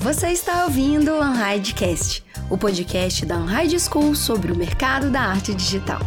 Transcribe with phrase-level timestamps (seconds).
[0.00, 5.54] Você está ouvindo o Unhidecast, o podcast da Unhide School sobre o mercado da arte
[5.54, 6.00] digital.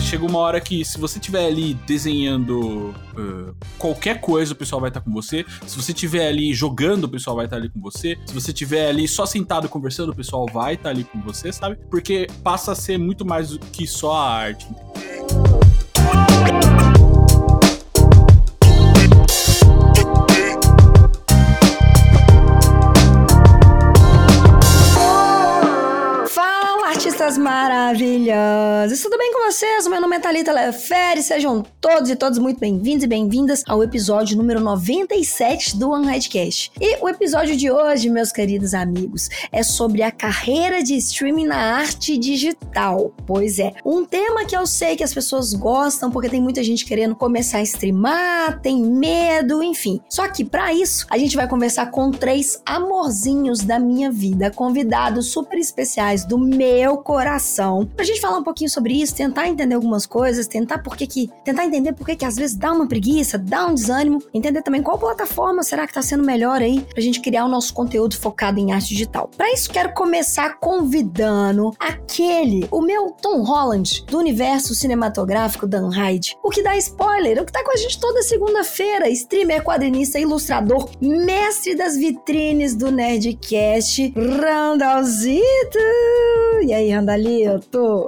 [0.00, 4.90] chega uma hora que se você estiver ali desenhando uh, qualquer coisa, o pessoal vai
[4.90, 5.44] estar com você.
[5.66, 8.16] Se você estiver ali jogando, o pessoal vai estar ali com você.
[8.26, 11.76] Se você estiver ali só sentado conversando, o pessoal vai estar ali com você, sabe?
[11.90, 14.68] Porque passa a ser muito mais do que só a arte.
[16.44, 16.93] Artistas
[27.44, 29.02] maravilhosos!
[29.02, 29.86] Tudo bem com vocês?
[29.86, 34.34] Meu nome é Thalita Lefere, sejam todos e todas muito bem-vindos e bem-vindas ao episódio
[34.34, 36.72] número 97 do Unhidecast.
[36.80, 41.76] E o episódio de hoje, meus queridos amigos, é sobre a carreira de streaming na
[41.76, 43.12] arte digital.
[43.26, 46.86] Pois é, um tema que eu sei que as pessoas gostam porque tem muita gente
[46.86, 50.00] querendo começar a streamar, tem medo, enfim.
[50.08, 55.26] Só que para isso, a gente vai conversar com três amorzinhos da minha vida, convidados
[55.26, 56.98] super especiais do meu meu
[57.34, 57.86] coração.
[57.96, 61.30] Pra gente falar um pouquinho sobre isso, tentar entender algumas coisas, tentar por que que,
[61.44, 64.82] tentar entender por que que às vezes dá uma preguiça, dá um desânimo, entender também
[64.82, 68.60] qual plataforma será que tá sendo melhor aí pra gente criar o nosso conteúdo focado
[68.60, 69.28] em arte digital.
[69.36, 76.36] Para isso quero começar convidando aquele, o meu Tom Holland do universo cinematográfico Dan Hyde,
[76.42, 80.88] o que dá spoiler, o que tá com a gente toda segunda-feira, streamer, quadrinista, ilustrador,
[81.00, 85.78] mestre das vitrines do Nerdcast, Randalzito.
[86.64, 87.23] E aí, Randalito?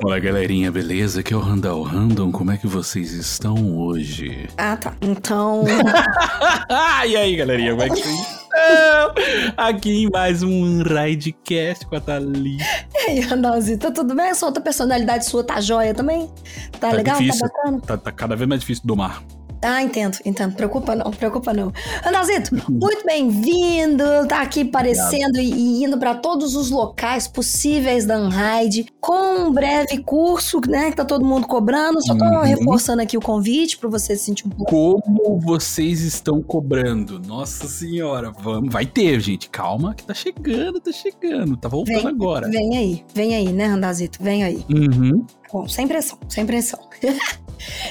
[0.04, 1.20] Olá, galerinha, beleza?
[1.20, 2.30] Aqui é o Randall Random.
[2.30, 4.46] Como é que vocês estão hoje?
[4.58, 4.92] Ah, tá.
[5.00, 5.64] Então.
[7.08, 9.14] e aí, galerinha, como é que vocês estão?
[9.56, 12.62] Aqui em mais um Ridecast com a Thalita.
[12.94, 14.26] E aí, Randallzito, tudo bem?
[14.26, 16.30] Essa outra personalidade sua tá joia também?
[16.72, 17.16] Tá, tá legal?
[17.16, 17.48] Tá difícil.
[17.48, 17.80] Tá bacana?
[17.80, 19.22] Tá, tá cada vez mais difícil domar.
[19.66, 20.54] Ah, entendo, entendo.
[20.54, 21.72] Preocupa não, preocupa não.
[22.06, 24.04] Andazito, muito bem-vindo.
[24.28, 29.52] Tá aqui aparecendo e, e, indo para todos os locais possíveis da Unride, com um
[29.52, 30.90] breve curso, né?
[30.90, 32.00] Que tá todo mundo cobrando.
[32.06, 32.42] Só tô uhum.
[32.42, 34.70] reforçando aqui o convite para você se sentir um pouco.
[34.70, 37.18] Como vocês estão cobrando?
[37.18, 38.72] Nossa senhora, vamos.
[38.72, 39.50] Vai ter, gente.
[39.50, 41.56] Calma, que tá chegando, tá chegando.
[41.56, 42.48] Tá voltando vem, agora.
[42.48, 44.22] Vem aí, vem aí, né, Andazito?
[44.22, 44.64] Vem aí.
[44.70, 45.26] Uhum.
[45.52, 46.78] Bom, sem pressão, sem pressão.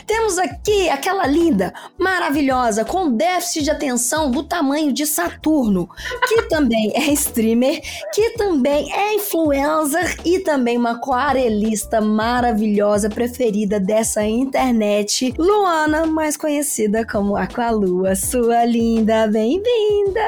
[0.05, 5.89] Temos aqui aquela linda, maravilhosa, com déficit de atenção do tamanho de Saturno,
[6.27, 7.81] que também é streamer,
[8.13, 17.05] que também é influencer e também uma aquarelista maravilhosa preferida dessa internet, Luana, mais conhecida
[17.05, 18.15] como Aqualua.
[18.15, 20.21] Sua linda, bem-vinda!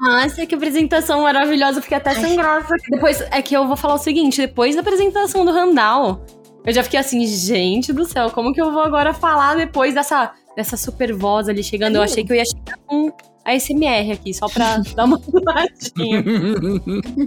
[0.00, 2.74] Nossa, que apresentação maravilhosa, fiquei até sem graça.
[2.90, 6.24] Depois, é que eu vou falar o seguinte, depois da apresentação do Randall,
[6.64, 10.32] eu já fiquei assim, gente do céu, como que eu vou agora falar depois dessa,
[10.56, 11.96] dessa super voz ali chegando?
[11.96, 13.10] Eu achei que eu ia chegar com
[13.44, 16.22] a SMR aqui, só pra dar uma puladinha.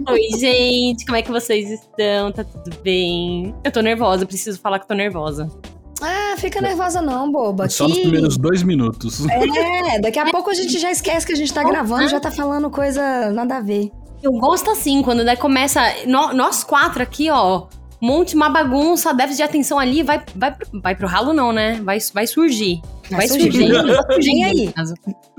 [0.10, 2.32] Oi, gente, como é que vocês estão?
[2.32, 3.54] Tá tudo bem?
[3.64, 5.50] Eu tô nervosa, preciso falar que tô nervosa.
[6.02, 7.70] Ah, fica nervosa não, boba.
[7.70, 9.26] Só nos primeiros dois minutos.
[9.28, 12.32] É, daqui a pouco a gente já esquece que a gente tá gravando, já tá
[12.32, 13.92] falando coisa nada a ver.
[14.22, 15.82] Eu gosto assim, quando daí começa.
[16.06, 17.68] Nós quatro aqui, ó
[18.02, 21.80] monte uma bagunça, déficit de atenção ali, vai, vai, vai pro ralo não, né?
[21.84, 22.82] Vai, vai surgir.
[23.10, 23.52] Vai, vai surgir.
[23.52, 24.22] surgir.
[24.24, 24.74] Vem aí.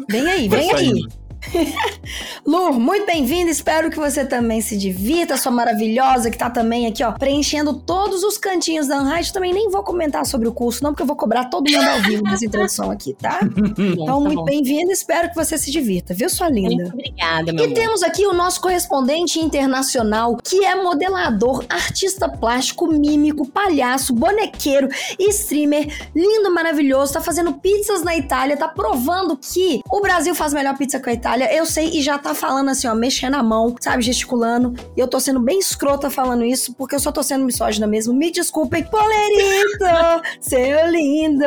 [0.08, 1.25] Vem aí, vem aí.
[2.46, 3.50] Lu, muito bem-vinda.
[3.50, 8.22] Espero que você também se divirta, sua maravilhosa, que tá também aqui, ó, preenchendo todos
[8.22, 9.32] os cantinhos da Unhide.
[9.32, 12.02] Também nem vou comentar sobre o curso, não, porque eu vou cobrar todo mundo ao
[12.02, 13.40] vivo nessa introdução aqui, tá?
[13.96, 14.92] Então, tá muito bem-vinda.
[14.92, 16.84] Espero que você se divirta, viu, sua linda?
[16.84, 17.74] Muito obrigada, meu E amor.
[17.74, 25.86] temos aqui o nosso correspondente internacional, que é modelador, artista plástico, mímico, palhaço, bonequeiro, streamer,
[26.14, 30.98] lindo, maravilhoso, tá fazendo pizzas na Itália, tá provando que o Brasil faz melhor pizza
[31.00, 33.76] que a Itália Olha, eu sei e já tá falando assim, ó, mexendo a mão,
[33.78, 34.72] sabe, gesticulando.
[34.96, 38.14] E eu tô sendo bem escrota falando isso, porque eu só tô sendo misógina mesmo.
[38.14, 39.84] Me desculpem, Polerito,
[40.40, 41.44] seu lindo,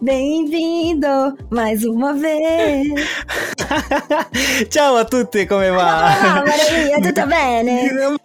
[0.00, 2.88] bem-vindo mais uma vez.
[4.72, 6.16] Ciao a tutti, come va?
[6.46, 8.16] Maravilha, tudo bem, né?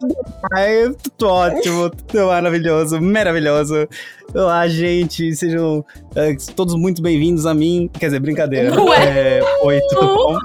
[0.56, 3.86] É, tudo ótimo, tudo maravilhoso, maravilhoso.
[4.34, 5.86] Olá, gente, sejam
[6.16, 7.90] é, todos muito bem-vindos a mim.
[8.00, 8.82] Quer dizer, brincadeira.
[8.82, 9.40] Ué.
[9.40, 10.38] É, oi, tudo bom?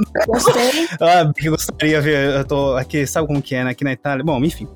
[1.00, 3.70] Ah, eu gostaria de ver, eu tô aqui, sabe como que é, né?
[3.70, 4.24] Aqui na Itália.
[4.24, 4.66] Bom, enfim.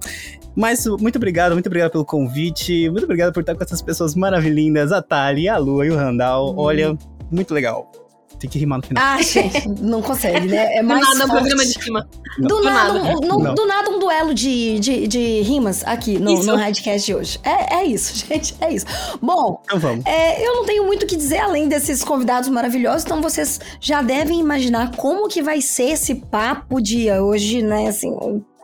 [0.55, 2.89] Mas muito obrigado, muito obrigado pelo convite.
[2.91, 6.53] Muito obrigado por estar com essas pessoas maravilhindas, a Thali, a Lua e o Randall.
[6.53, 6.59] Hum.
[6.59, 6.99] Olha,
[7.31, 7.91] muito legal.
[8.41, 9.05] Tem que rimar no final.
[9.05, 10.77] Ah, gente, não consegue, né?
[10.79, 11.31] É Do mais nada, um forte.
[11.33, 12.09] programa de cima.
[12.39, 13.17] Do, Do nada, nada.
[13.19, 16.47] Um, no- do nada um duelo de, de, de rimas aqui no, Isso.
[16.47, 17.39] no Radcast de hoje.
[17.45, 18.87] É, é isso, gente, é isso.
[19.21, 20.07] Bom, Então vamos.
[20.07, 24.01] é, eu não tenho muito o que dizer além desses convidados maravilhosos, então vocês já
[24.01, 27.89] devem imaginar como que vai ser esse papo de hoje, né?
[27.89, 28.11] Assim,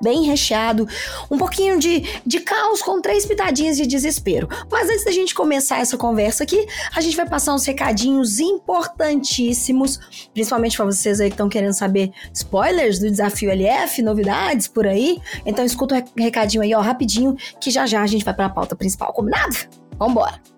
[0.03, 0.87] bem recheado,
[1.31, 4.49] um pouquinho de, de caos com três pitadinhas de desespero.
[4.71, 9.99] Mas antes da gente começar essa conversa aqui, a gente vai passar uns recadinhos importantíssimos,
[10.33, 15.19] principalmente para vocês aí que estão querendo saber spoilers do desafio LF, novidades por aí.
[15.45, 18.47] Então escuta o rec- recadinho aí, ó, rapidinho, que já já a gente vai para
[18.47, 19.57] a pauta principal, combinado?
[19.99, 20.56] Vambora!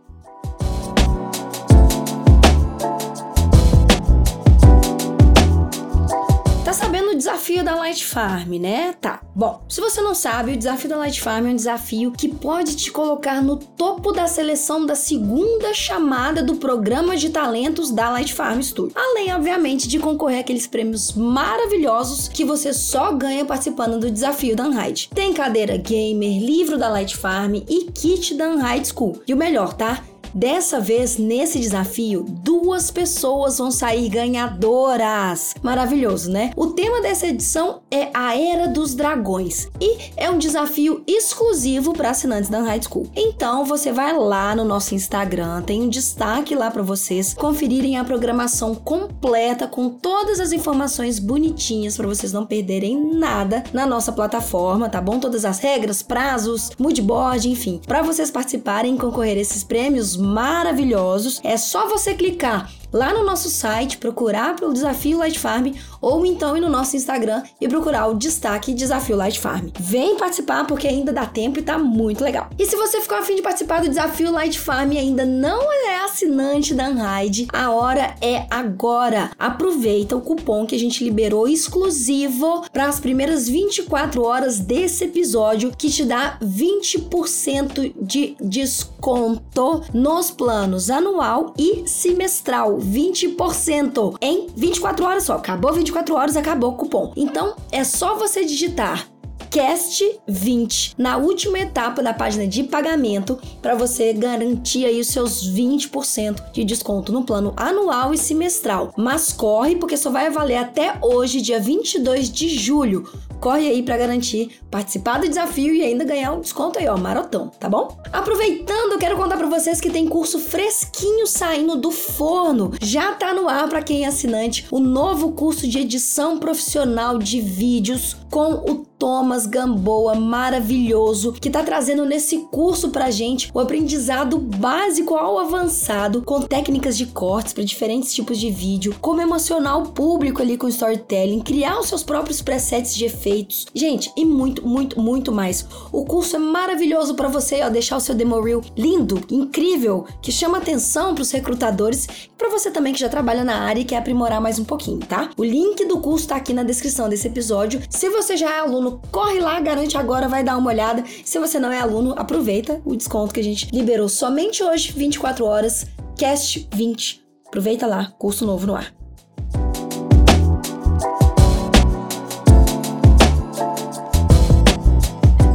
[6.89, 8.95] Sabendo o desafio da Light Farm, né?
[8.99, 9.21] Tá.
[9.37, 12.77] Bom, se você não sabe, o desafio da Light Farm é um desafio que pode
[12.77, 18.33] te colocar no topo da seleção da segunda chamada do programa de talentos da Light
[18.33, 18.97] Farm Studio.
[18.97, 24.65] Além, obviamente, de concorrer àqueles prêmios maravilhosos que você só ganha participando do desafio da
[24.65, 25.11] Unhide.
[25.15, 29.21] Tem cadeira gamer, livro da Light Farm e kit da Unhide School.
[29.29, 30.03] E o melhor, tá?
[30.35, 35.55] Dessa vez, nesse desafio, duas pessoas vão sair ganhadoras.
[35.63, 36.53] Maravilhoso, né?
[36.57, 42.11] O tema dessa edição é a Era dos Dragões e é um desafio exclusivo para
[42.11, 43.11] assinantes da High School.
[43.17, 48.05] Então, você vai lá no nosso Instagram, tem um destaque lá para vocês conferirem a
[48.05, 54.89] programação completa com todas as informações bonitinhas para vocês não perderem nada na nossa plataforma,
[54.89, 55.19] tá bom?
[55.19, 57.81] Todas as regras, prazos, moodboard, enfim.
[57.87, 63.25] Para vocês participarem e concorrer a esses prêmios maravilhosos, é só você clicar lá no
[63.25, 68.07] nosso site, procurar pelo Desafio Light Farm ou então ir no nosso Instagram e procurar
[68.07, 69.69] o destaque Desafio Light Farm.
[69.79, 72.49] Vem participar porque ainda dá tempo e tá muito legal.
[72.59, 76.05] E se você ficou afim de participar do Desafio Light Farm e ainda não é
[76.05, 79.31] assinante da Unhide, a hora é agora.
[79.39, 85.73] Aproveita o cupom que a gente liberou exclusivo para as primeiras 24 horas desse episódio
[85.77, 92.79] que te dá 20% de desconto nos planos anual e semestral.
[92.79, 95.35] 20% em 24 horas só.
[95.35, 97.13] Acabou 24 horas, acabou o cupom.
[97.17, 99.09] Então é só você digitar
[99.51, 105.43] Cast 20 na última etapa da página de pagamento para você garantir aí os seus
[105.51, 108.93] 20% de desconto no plano anual e semestral.
[108.97, 113.09] Mas corre porque só vai valer até hoje, dia 22 de julho.
[113.41, 117.49] Corre aí para garantir participar do desafio e ainda ganhar um desconto aí, ó, marotão,
[117.49, 117.97] tá bom?
[118.13, 122.73] Aproveitando, eu quero contar para vocês que tem curso fresquinho saindo do forno.
[122.81, 127.41] Já tá no ar para quem é assinante o novo curso de edição profissional de
[127.41, 134.39] vídeos com o Thomas Gamboa maravilhoso, que tá trazendo nesse curso pra gente o aprendizado
[134.39, 139.91] básico ao avançado, com técnicas de cortes para diferentes tipos de vídeo, como emocionar o
[139.91, 143.67] público ali com storytelling, criar os seus próprios presets de efeitos.
[143.75, 145.67] Gente, e muito, muito, muito mais.
[145.93, 150.33] O curso é maravilhoso para você, ó, deixar o seu demo reel lindo, incrível, que
[150.33, 153.99] chama atenção pros recrutadores e para você também que já trabalha na área e quer
[153.99, 155.31] aprimorar mais um pouquinho, tá?
[155.37, 157.81] O link do curso tá aqui na descrição desse episódio.
[157.89, 161.05] Se você já é aluno, corre lá, garante agora, vai dar uma olhada.
[161.25, 165.45] Se você não é aluno, aproveita o desconto que a gente liberou somente hoje, 24
[165.45, 165.87] horas,
[166.17, 167.23] Cast 20.
[167.47, 168.93] Aproveita lá, curso novo no ar.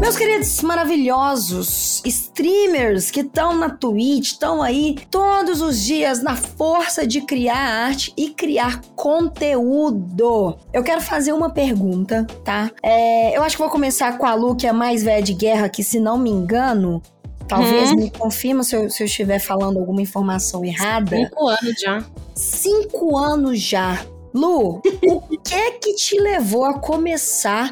[0.03, 7.07] Meus queridos maravilhosos streamers que estão na Twitch, estão aí todos os dias na força
[7.07, 10.57] de criar arte e criar conteúdo.
[10.73, 12.69] Eu quero fazer uma pergunta, tá?
[12.83, 15.33] É, eu acho que vou começar com a Lu, que é a mais velha de
[15.33, 17.01] guerra, que se não me engano,
[17.47, 17.95] talvez Hum.
[17.95, 21.15] me confirma se eu, se eu estiver falando alguma informação errada.
[21.15, 22.05] Cinco anos já.
[22.35, 24.05] Cinco anos já.
[24.33, 27.71] Lu, o que é que te levou a começar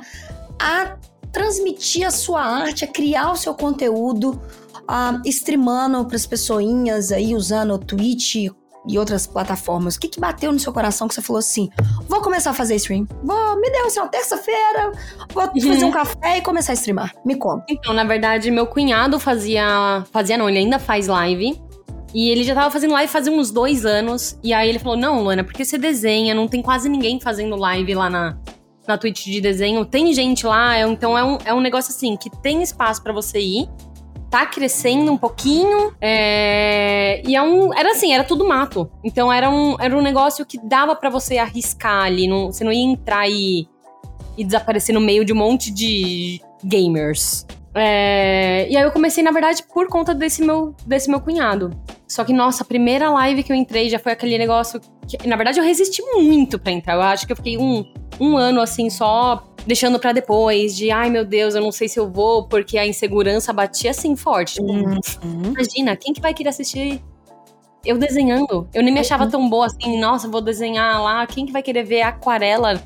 [0.58, 0.96] a
[1.32, 4.42] transmitir a sua arte, a criar o seu conteúdo,
[4.88, 8.36] a streamando para as pessoinhas aí, usando o Twitch
[8.88, 9.96] e outras plataformas?
[9.96, 11.70] O que, que bateu no seu coração que você falou assim:
[12.08, 13.08] vou começar a fazer stream?
[13.24, 14.92] Vou, me deu assim, ó, terça-feira,
[15.34, 17.14] vou fazer um café e começar a streamar.
[17.26, 17.66] Me conta.
[17.70, 20.04] Então, na verdade, meu cunhado fazia.
[20.12, 21.62] Fazia não, ele ainda faz live.
[22.14, 24.38] E ele já tava fazendo live fazia uns dois anos.
[24.44, 27.96] E aí ele falou: Não, Luana, porque você desenha, não tem quase ninguém fazendo live
[27.96, 28.38] lá na,
[28.88, 29.86] na Twitch de desenho.
[29.86, 33.14] Tem gente lá, é- então é um, é um negócio assim que tem espaço pra
[33.14, 33.70] você ir.
[34.30, 35.94] Tá crescendo um pouquinho.
[36.00, 37.74] é, E é um.
[37.74, 38.90] Era assim, era tudo mato.
[39.04, 42.28] Então era um, era um negócio que dava pra você arriscar ali.
[42.28, 43.68] Não, você não ia entrar e,
[44.38, 47.46] e desaparecer no meio de um monte de gamers.
[47.76, 51.72] É, e aí eu comecei, na verdade, por conta desse meu, desse meu cunhado.
[52.08, 55.36] Só que, nossa, a primeira live que eu entrei já foi aquele negócio que- na
[55.38, 56.96] verdade, eu resisti muito pra entrar.
[56.96, 57.86] Eu acho que eu fiquei um,
[58.22, 62.00] um ano assim só deixando pra depois, de ai meu Deus, eu não sei se
[62.00, 64.56] eu vou, porque a insegurança batia assim forte.
[64.56, 65.54] Tipo, Uhum.
[65.58, 67.02] imagina, quem que vai querer assistir
[67.86, 68.68] eu desenhando?
[68.74, 71.26] Eu nem me achava tão boa assim, nossa, vou desenhar lá.
[71.26, 72.80] Quem que vai querer ver aquarela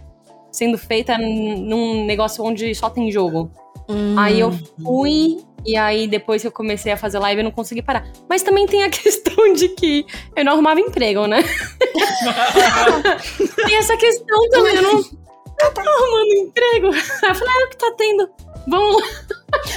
[0.52, 3.52] sendo feita num negócio onde só tem jogo?
[3.90, 4.16] Hum.
[4.18, 4.52] Aí eu
[4.84, 8.06] fui, e aí depois que eu comecei a fazer live, eu não consegui parar.
[8.30, 10.06] Mas também tem a questão de que
[10.36, 11.42] eu não arrumava emprego, né?
[13.66, 15.04] tem essa questão também, eu não,
[15.62, 16.88] não tava arrumando emprego.
[16.88, 18.30] Eu falei, ah, é o que tá tendo?
[18.68, 19.08] Vamos lá.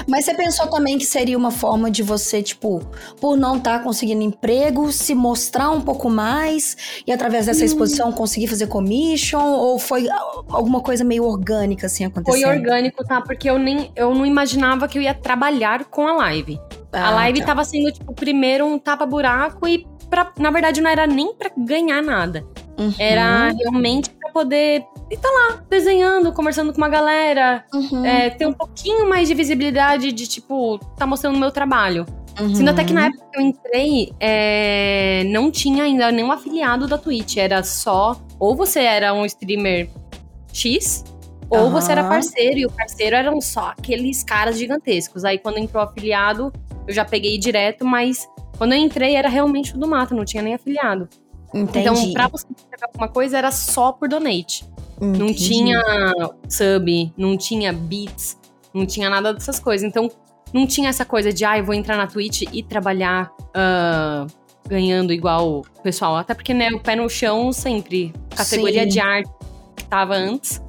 [0.09, 2.81] Mas você pensou também que seria uma forma de você, tipo,
[3.21, 8.47] por não estar conseguindo emprego, se mostrar um pouco mais e através dessa exposição conseguir
[8.49, 9.41] fazer commission?
[9.43, 10.09] Ou foi
[10.49, 12.43] alguma coisa meio orgânica assim acontecendo?
[12.43, 13.21] Foi orgânico, tá?
[13.21, 16.59] Porque eu nem eu não imaginava que eu ia trabalhar com a live.
[16.91, 17.47] a Ah, live tá.
[17.49, 22.03] tava sendo, tipo, primeiro um tapa-buraco e, pra, na verdade, não era nem pra ganhar
[22.03, 22.43] nada.
[22.79, 28.53] Uhum, Era realmente poder estar lá, desenhando, conversando com uma galera, uhum, é, ter um
[28.53, 32.07] pouquinho mais de visibilidade de, tipo, tá mostrando o meu trabalho.
[32.39, 32.55] uhum.
[32.55, 36.97] Sendo até que na época que eu entrei, é, não tinha ainda nenhum afiliado da
[36.97, 37.37] Twitch.
[37.37, 39.91] Era só, ou você era um streamer
[40.53, 41.05] X,
[41.51, 41.71] ou Aham.
[41.71, 45.25] você era parceiro, e o parceiro eram só aqueles caras gigantescos.
[45.25, 46.53] Aí quando entrou afiliado,
[46.87, 50.43] eu já peguei direto, mas quando eu entrei era realmente o do mato, não tinha
[50.43, 51.09] nem afiliado.
[51.53, 51.79] Entendi.
[51.79, 54.65] Então, pra você pegar alguma coisa, era só por donate.
[55.01, 55.49] Não entendi.
[55.49, 55.83] tinha
[56.49, 58.37] sub, não tinha beats,
[58.75, 59.87] não tinha nada dessas coisas.
[59.89, 60.11] Então,
[60.53, 64.27] não tinha essa coisa de, ah, eu vou entrar na Twitch e trabalhar ah,
[64.69, 66.17] ganhando igual o pessoal.
[66.17, 68.13] Até porque, né, o pé no chão sempre.
[68.35, 68.89] Categoria Sim.
[68.89, 69.31] de arte
[69.77, 70.63] que tava antes,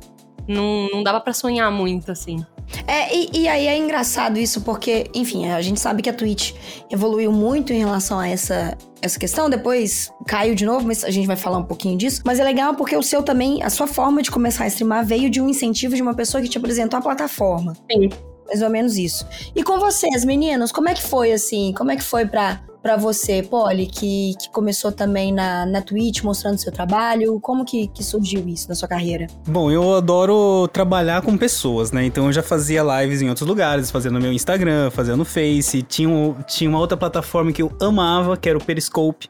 [0.48, 2.46] não, não dava pra sonhar muito, assim.
[2.88, 6.54] É, e, e aí é engraçado isso, porque, enfim, a gente sabe que a Twitch
[6.90, 9.50] evoluiu muito em relação a essa, essa questão.
[9.50, 12.22] Depois caiu de novo, mas a gente vai falar um pouquinho disso.
[12.26, 15.30] Mas é legal porque o seu também, a sua forma de começar a streamar veio
[15.30, 17.74] de um incentivo de uma pessoa que te apresentou a plataforma.
[17.92, 18.10] Sim.
[18.48, 19.26] Mais ou menos isso.
[19.56, 21.72] E com vocês, meninos, como é que foi assim?
[21.78, 26.24] Como é que foi pra, pra você, Polly, que, que começou também na, na Twitch
[26.24, 27.40] mostrando seu trabalho?
[27.40, 29.28] Como que, que surgiu isso na sua carreira?
[29.48, 32.06] Bom, eu adoro trabalhar com pessoas, né?
[32.06, 35.82] Então eu já fazia lives em outros lugares, fazia no meu Instagram, fazia no Face.
[35.82, 39.30] Tinha, um- tinha uma outra plataforma que eu amava, que era o Periscope.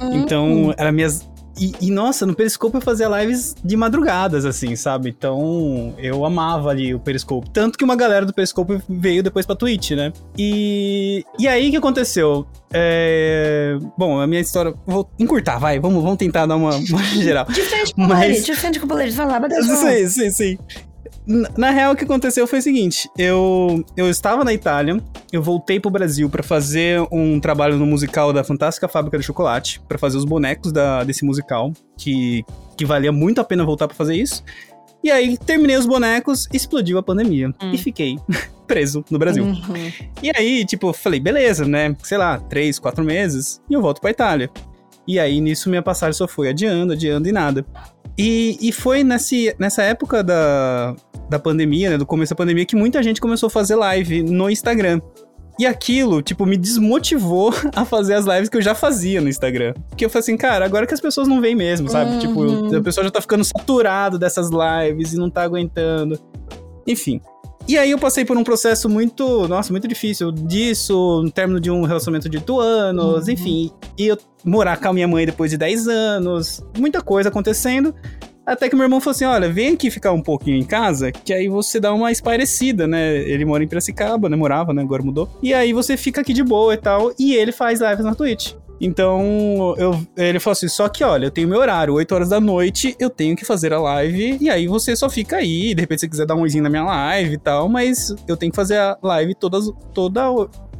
[0.00, 1.28] Então, era minhas.
[1.60, 5.10] E, e, nossa, no Periscope eu fazia lives de madrugadas, assim, sabe?
[5.10, 7.50] Então, eu amava ali o Periscope.
[7.50, 10.10] Tanto que uma galera do Periscope veio depois pra Twitch, né?
[10.38, 12.46] E, e aí, o que aconteceu?
[12.72, 13.76] É...
[13.98, 14.72] Bom, a minha história...
[14.86, 15.78] Vou encurtar, vai.
[15.78, 17.44] Vamos, vamos tentar dar uma, uma geral.
[17.44, 20.58] De frente com o Mas- de frente com o vai lá, Sim, sim, sim.
[21.26, 25.00] Na- Na real, o que aconteceu foi o seguinte: eu, eu estava na Itália,
[25.32, 29.80] eu voltei pro Brasil pra fazer um trabalho no musical da Fantástica Fábrica de Chocolate,
[29.88, 32.44] pra fazer os bonecos da, desse musical, que,
[32.76, 34.42] que valia muito a pena voltar pra fazer isso.
[35.02, 37.48] E aí, terminei os bonecos, explodiu a pandemia.
[37.62, 37.70] Hum.
[37.72, 38.16] E fiquei
[38.66, 39.44] preso no Brasil.
[39.44, 39.56] Uhum.
[40.22, 41.96] E aí, tipo, falei, beleza, né?
[42.02, 44.50] Sei lá, três, quatro meses, e eu volto pra Itália.
[45.08, 47.64] E aí, nisso, minha passagem só foi adiando, adiando e nada.
[48.18, 50.94] E, e foi nesse, nessa época da,
[51.28, 51.98] da pandemia, né?
[51.98, 55.00] Do começo da pandemia, que muita gente começou a fazer live no Instagram.
[55.58, 59.74] E aquilo, tipo, me desmotivou a fazer as lives que eu já fazia no Instagram.
[59.90, 62.12] Porque eu falei assim, cara, agora que as pessoas não veem mesmo, sabe?
[62.12, 62.18] Uhum.
[62.18, 66.18] Tipo, a pessoa já tá ficando saturado dessas lives e não tá aguentando.
[66.86, 67.20] Enfim.
[67.70, 71.70] E aí eu passei por um processo muito, nossa, muito difícil disso, no término de
[71.70, 73.32] um relacionamento de 8 anos, Uhum.
[73.32, 73.70] enfim.
[73.96, 77.94] E eu morar com a minha mãe depois de 10 anos, muita coisa acontecendo.
[78.44, 81.32] Até que meu irmão falou assim: olha, vem aqui ficar um pouquinho em casa, que
[81.32, 83.16] aí você dá uma espairecida, né?
[83.18, 84.34] Ele mora em Piracicaba, né?
[84.36, 84.82] Morava, né?
[84.82, 85.28] Agora mudou.
[85.40, 87.12] E aí você fica aqui de boa e tal.
[87.16, 88.54] E ele faz lives na Twitch.
[88.80, 92.40] Então, eu, ele falou assim: só que olha, eu tenho meu horário, 8 horas da
[92.40, 95.74] noite, eu tenho que fazer a live, e aí você só fica aí.
[95.74, 98.50] De repente, você quiser dar um oizinho na minha live e tal, mas eu tenho
[98.50, 100.22] que fazer a live todas, toda,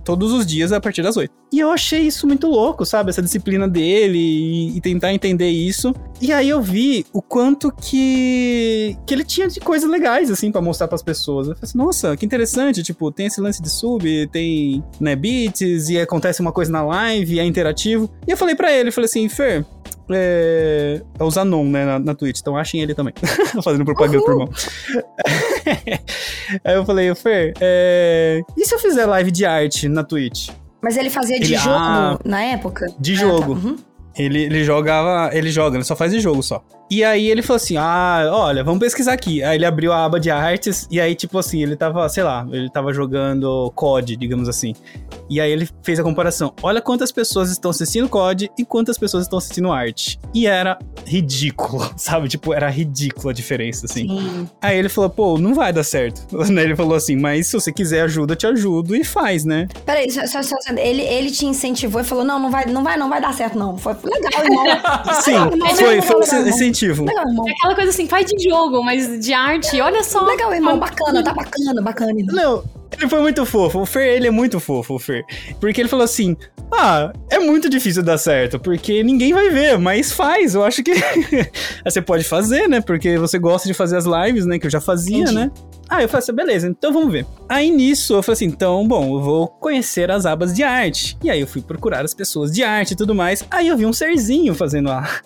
[0.04, 1.32] todos os dias a partir das 8.
[1.52, 3.10] E eu achei isso muito louco, sabe?
[3.10, 5.94] Essa disciplina dele e, e tentar entender isso.
[6.20, 10.60] E aí eu vi o quanto que, que ele tinha de coisas legais, assim, pra
[10.60, 11.48] mostrar pras pessoas.
[11.48, 12.82] Eu falei assim, nossa, que interessante.
[12.82, 17.40] Tipo, tem esse lance de sub, tem, né, beats, e acontece uma coisa na live,
[17.40, 18.08] é interativo.
[18.26, 19.66] E eu falei pra ele, falei assim, Fer,
[20.14, 23.12] é, é o Zanon, né, na, na Twitch, então achem ele também.
[23.62, 24.48] Fazendo propaganda pro irmão.
[26.64, 30.50] Aí eu falei, Fer, é, e se eu fizer live de arte na Twitch?
[30.82, 32.86] Mas ele fazia de Ele- jogo ah, na época?
[32.98, 33.54] de Ah, jogo.
[33.54, 33.66] tá.
[33.66, 33.76] Uhum.
[34.16, 36.62] Ele, ele jogava, ele joga, ele só faz de jogo só.
[36.90, 39.42] E aí ele falou assim: ah, olha, vamos pesquisar aqui.
[39.42, 42.46] Aí ele abriu a aba de artes, e aí, tipo assim, ele tava, sei lá,
[42.50, 44.74] ele tava jogando COD, digamos assim.
[45.28, 46.52] E aí ele fez a comparação.
[46.62, 50.18] Olha quantas pessoas estão assistindo COD e quantas pessoas estão assistindo arte.
[50.34, 52.28] E era ridículo, sabe?
[52.28, 54.08] Tipo, era ridícula a diferença, assim.
[54.08, 54.48] Sim.
[54.60, 56.26] Aí ele falou, pô, não vai dar certo.
[56.60, 59.66] Ele falou assim, mas se você quiser ajuda, eu te ajudo e faz, né?
[59.86, 62.96] Peraí, só, só, só, ele, ele te incentivou e falou: não, não vai, não vai,
[62.96, 63.78] não vai dar certo, não.
[63.78, 64.64] Foi legal, irmão.
[65.22, 66.02] Sim, Legal, irmão.
[66.02, 66.58] foi, foi legal, irmão.
[66.80, 67.04] Incentivo.
[67.04, 67.48] Legal, irmão.
[67.48, 70.24] É aquela coisa assim, faz de jogo, mas de arte, olha só.
[70.24, 70.78] Legal, irmão.
[70.78, 72.34] Bacana, tá bacana, bacana, irmão.
[72.34, 72.64] Não,
[72.96, 73.80] ele foi muito fofo.
[73.80, 75.24] O Fer, ele é muito fofo, o Fer.
[75.60, 76.36] Porque ele falou assim:
[76.72, 80.54] Ah, é muito difícil dar certo, porque ninguém vai ver, mas faz.
[80.54, 80.92] Eu acho que
[81.84, 82.80] você pode fazer, né?
[82.80, 84.58] Porque você gosta de fazer as lives, né?
[84.58, 85.34] Que eu já fazia, Entendi.
[85.34, 85.50] né?
[85.88, 87.26] Ah, eu falei assim, beleza, então vamos ver.
[87.48, 91.18] Aí nisso eu falei assim, então, bom, eu vou conhecer as abas de arte.
[91.20, 93.44] E aí eu fui procurar as pessoas de arte e tudo mais.
[93.50, 95.04] Aí eu vi um serzinho fazendo a.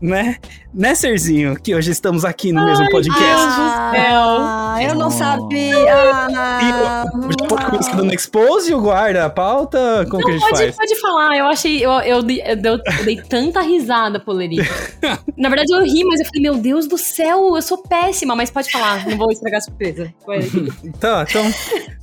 [0.00, 0.36] Né?
[0.72, 1.56] Né, serzinho?
[1.60, 3.24] Que hoje estamos aqui no mesmo podcast.
[3.26, 5.74] Ah, eu não sabia.
[5.92, 10.06] Ah, E já pode começar dando expose o guarda a pauta?
[10.08, 10.76] Como que a gente Pode, faz?
[10.76, 11.84] pode falar, eu achei.
[11.84, 14.62] Eu, eu, dei- eu, eu dei tanta risada, Polerito.
[15.36, 18.48] Na verdade, eu ri, mas eu falei, meu Deus do céu, eu sou péssima, mas
[18.50, 20.12] pode falar, não vou estragar a surpresa.
[21.00, 21.42] Tá, então,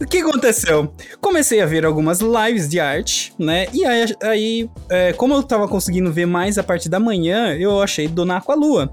[0.02, 0.92] o que aconteceu?
[1.22, 3.68] Comecei a ver algumas lives de arte, né?
[3.72, 7.82] E aí, aí, é, como eu tava conseguindo ver mais a parte da manhã, eu
[7.82, 8.92] achei Dona Aqualua.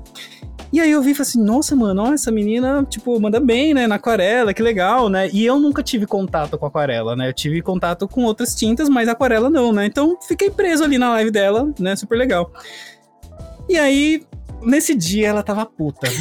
[0.73, 3.87] E aí eu vi e falei assim, nossa, mano, essa menina, tipo, manda bem, né,
[3.87, 5.31] na aquarela, que legal, né?
[5.33, 7.29] E eu nunca tive contato com aquarela, né?
[7.29, 9.87] Eu tive contato com outras tintas, mas aquarela não, né?
[9.87, 11.95] Então fiquei preso ali na live dela, né?
[11.95, 12.51] Super legal.
[13.69, 14.23] E aí,
[14.63, 16.09] nesse dia, ela tava puta.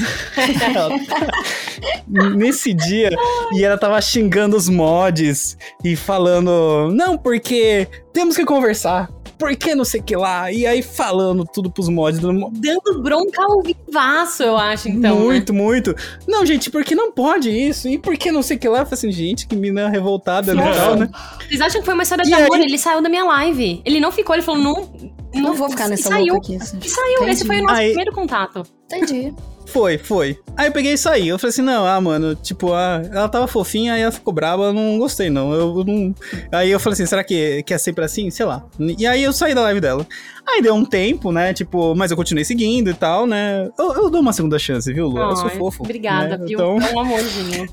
[2.08, 3.10] Nesse dia,
[3.54, 9.10] e ela tava xingando os mods e falando, não, porque temos que conversar.
[9.44, 10.50] Por que não sei o que lá?
[10.50, 12.18] E aí falando tudo pros mods.
[12.22, 15.18] dando bronca ao vivaço, eu acho, então.
[15.18, 15.22] né?
[15.22, 15.94] muito, muito.
[16.26, 17.90] Não, gente, porque não pode isso?
[17.90, 18.80] E por que não sei o que lá?
[18.80, 20.80] Eu falei assim, gente, que mina revoltada né, Nossa.
[20.80, 21.10] tal, né?
[21.46, 22.56] Vocês acham que foi uma história de E amor?
[22.56, 22.64] aí?
[22.64, 23.82] Ele saiu da minha live.
[23.84, 24.90] Ele não ficou, ele falou, não.
[25.34, 26.34] Não vou ficar e nessa saiu.
[26.34, 26.56] louca aqui.
[26.58, 26.80] assim.
[26.84, 27.32] E saiu, Entendi.
[27.32, 28.64] esse foi o nosso Aí- primeiro contato.
[28.92, 29.34] Entendi.
[29.66, 30.38] Foi, foi.
[30.58, 31.28] Aí eu peguei e saí.
[31.30, 34.66] Eu falei assim, não, ah, mano, tipo, ah, ela tava fofinha, aí ela ficou brava,
[34.66, 35.52] eu não gostei, não.
[35.54, 36.14] Eu, eu não.
[36.52, 38.30] Aí eu falei assim, será que, que é sempre assim?
[38.30, 38.64] Sei lá.
[38.78, 40.06] E aí eu saí da live dela.
[40.48, 41.54] Aí deu um tempo, né?
[41.54, 43.68] Tipo, mas eu continuei seguindo e tal, né?
[43.80, 45.18] Eu, eu dou uma segunda chance, viu, Lu?
[45.18, 45.82] eu sou fofo.
[45.82, 46.46] Obrigada, né?
[46.46, 46.60] viu?
[46.60, 47.68] Então, É um amorzinho.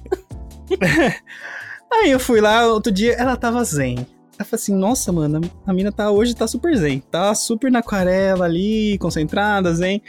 [1.93, 4.07] Aí eu fui lá, outro dia, ela tava zen.
[4.41, 7.01] Eu falei assim, nossa, mano, a mina tá hoje tá super zen.
[7.11, 10.01] Tá super na aquarela ali, concentrada, zen.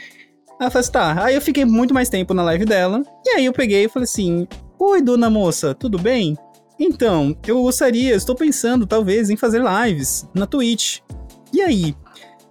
[0.58, 1.24] Eu falei assim, tá.
[1.24, 3.02] Aí eu fiquei muito mais tempo na live dela.
[3.26, 6.36] E aí eu peguei e falei assim, oi, dona moça, tudo bem?
[6.80, 11.00] Então, eu gostaria, estou pensando talvez em fazer lives na Twitch.
[11.52, 11.94] E aí?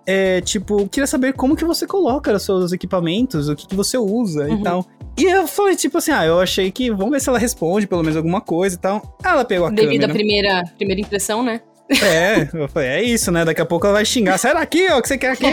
[0.06, 3.98] É, tipo, queria saber como que você coloca os seus equipamentos, o que, que você
[3.98, 4.60] usa Uhum.
[4.60, 4.86] e tal.
[5.18, 8.02] E eu falei, tipo assim, ah, eu achei que vamos ver se ela responde pelo
[8.02, 9.18] menos alguma coisa e tal.
[9.24, 10.14] Ela pegou a Devido à câmera.
[10.14, 11.60] primeira, primeira impressão, né?
[12.04, 13.44] É, eu falei, é isso, né?
[13.44, 14.38] Daqui a pouco ela vai xingar.
[14.38, 15.46] Sai daqui, ó, o que você quer aqui?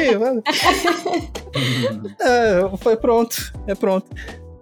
[2.21, 4.07] é, falei, pronto, é pronto.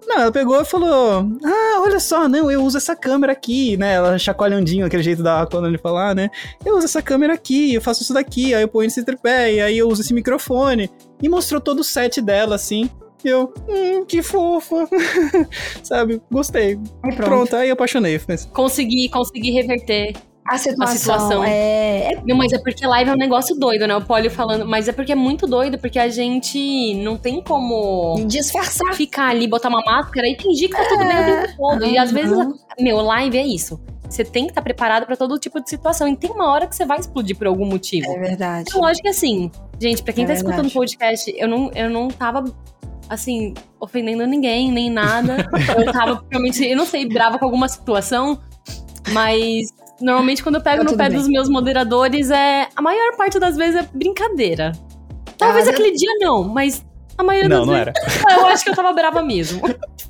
[0.07, 3.95] Não, ela pegou e falou: Ah, olha só, não, eu uso essa câmera aqui, né?
[3.95, 6.31] Ela chacoalhandinho, aquele jeito da quando ele falar, né?
[6.65, 9.61] Eu uso essa câmera aqui, eu faço isso daqui, aí eu ponho esse tripé, e
[9.61, 10.89] aí eu uso esse microfone.
[11.21, 12.89] E mostrou todo o set dela, assim.
[13.25, 14.89] E eu, hum, que fofa.
[15.83, 16.23] Sabe?
[16.31, 16.79] Gostei.
[17.03, 17.29] Aí pronto.
[17.29, 18.19] Pronto, aí eu apaixonei.
[18.21, 20.15] Falei assim, Consegui, consegui reverter.
[20.49, 21.45] A situação, situação.
[21.45, 23.97] é, é Não, mas é porque live é um negócio doido, né?
[23.97, 24.67] O Polio falando.
[24.67, 28.95] Mas é porque é muito doido, porque a gente não tem como disfarçar.
[28.95, 31.85] ficar ali, botar uma máscara e fingir que tá tudo bem o tempo todo.
[31.87, 32.37] E às vezes,
[32.79, 33.81] meu, live é isso.
[34.09, 36.07] Você tem que estar preparado pra todo tipo de situação.
[36.07, 38.07] E tem uma hora que você vai explodir por algum motivo.
[38.09, 38.67] É verdade.
[38.69, 40.77] Então, lógico que assim, gente, pra quem É tá escutando verdade.
[40.77, 42.45] o podcast, eu não, eu não tava,
[43.09, 45.49] assim, ofendendo ninguém, nem nada.
[45.77, 48.39] eu tava, realmente, eu não sei, brava com alguma situação,
[49.13, 51.19] mas normalmente quando eu pego Tá no pé bem.
[51.19, 54.73] dos meus moderadores, é a maior parte das vezes é brincadeira.
[55.39, 56.85] Talvez Ah, eu- aquele dia não, mas
[57.19, 57.93] a maioria Não, das não vezes.
[58.27, 58.35] era.
[58.41, 59.61] Eu acho que eu tava brava mesmo.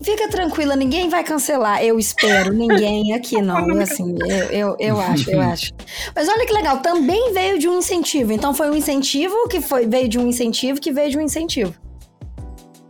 [0.02, 1.82] Fica tranquila, ninguém vai cancelar.
[1.82, 3.56] Eu espero, ninguém aqui não.
[3.80, 5.72] Assim, eu, eu, eu acho, eu acho.
[6.14, 8.32] Mas olha que legal, também veio de um incentivo.
[8.32, 11.72] Então foi um incentivo que foi, veio de um incentivo que veio de um incentivo.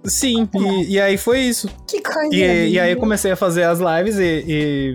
[0.05, 1.69] Sim, e, e aí foi isso.
[1.89, 2.35] Que coisa.
[2.35, 4.95] E, e aí eu comecei a fazer as lives e, e,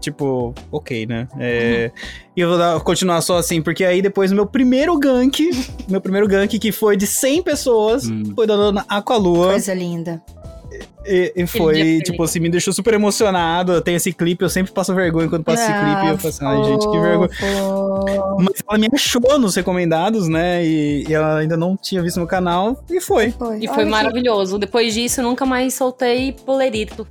[0.00, 1.26] tipo, ok, né?
[1.38, 1.90] É,
[2.36, 5.38] E eu vou dar- continuar só assim, porque aí depois o meu primeiro gank,
[5.88, 8.32] meu primeiro gank que foi de 100 pessoas, Hum.
[8.34, 9.48] foi da dona Aqualua.
[9.52, 10.22] Coisa linda.
[11.06, 13.80] E, e foi, foi tipo assim, me deixou super emocionado.
[13.80, 16.06] Tem esse clipe, eu sempre passo vergonha quando passo esse clipe.
[16.08, 17.28] Eu falo assim, ai, gente, que vergonha.
[17.30, 18.36] fofo.
[18.40, 20.64] Mas ela me achou nos recomendados, né?
[20.66, 23.30] E, e ela ainda não tinha visto meu canal, e foi.
[23.30, 23.56] Foi.
[23.60, 24.58] E Olha foi que- maravilhoso.
[24.58, 27.06] Depois disso, eu nunca mais soltei polerito.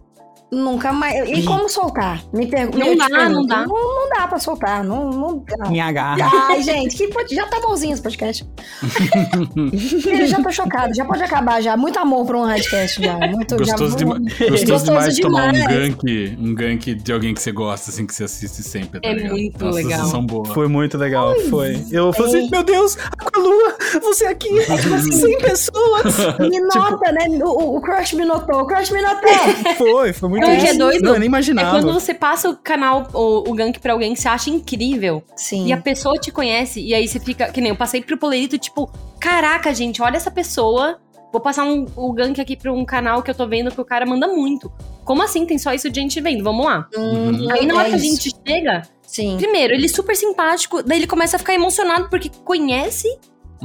[0.52, 1.28] Nunca mais.
[1.30, 2.22] E como soltar?
[2.32, 2.78] Me pergunta.
[2.78, 3.66] Não dá, não dá.
[3.66, 4.84] Não, não dá pra soltar.
[4.84, 5.70] Não, não dá.
[5.70, 6.30] Me agarra.
[6.50, 8.48] Ai, gente, que pod- já tá bonzinho esse podcast.
[10.06, 11.76] Eu já tô chocada, já pode acabar já.
[11.76, 13.18] Muito amor pra um radcast já.
[13.18, 15.76] Muito, Gostoso, já, dema- muito- gostoso demais de tomar um demais.
[15.96, 19.14] gank, um gank de alguém que você gosta, assim, que você assiste sempre, tá É
[19.14, 19.32] ligado?
[19.32, 19.92] muito Nossa, legal.
[20.00, 20.50] essas São boas.
[20.50, 21.84] Foi muito legal, foi.
[21.92, 22.38] Eu falei é.
[22.40, 26.16] assim, meu Deus, Aqualua, você aqui, tipo assim, 100 pessoas.
[26.40, 27.26] Me nota, né?
[27.44, 29.26] O, o- o Crush me notou, o Crush me notou.
[29.78, 30.78] Foi, foi muito É, o que é isso.
[30.78, 31.72] doido Não, eu nem É imaginava.
[31.80, 35.24] quando você passa o canal, o, o gank pra alguém que você acha incrível.
[35.36, 35.68] Sim.
[35.68, 37.52] E a pessoa te conhece, e aí você fica.
[37.52, 41.00] Que nem eu passei pro Polerito, tipo, caraca, gente, olha essa pessoa.
[41.32, 43.86] Vou passar um, o gank aqui pra um canal que eu tô vendo que o
[43.86, 44.72] cara manda muito.
[45.04, 45.46] Como assim?
[45.46, 46.44] Tem só isso de gente vendo?
[46.44, 46.88] Vamos lá.
[46.98, 49.36] Hum, Aí na hora é que a gente chega, Sim.
[49.38, 53.08] primeiro, ele é super simpático, daí ele começa a ficar emocionado porque conhece.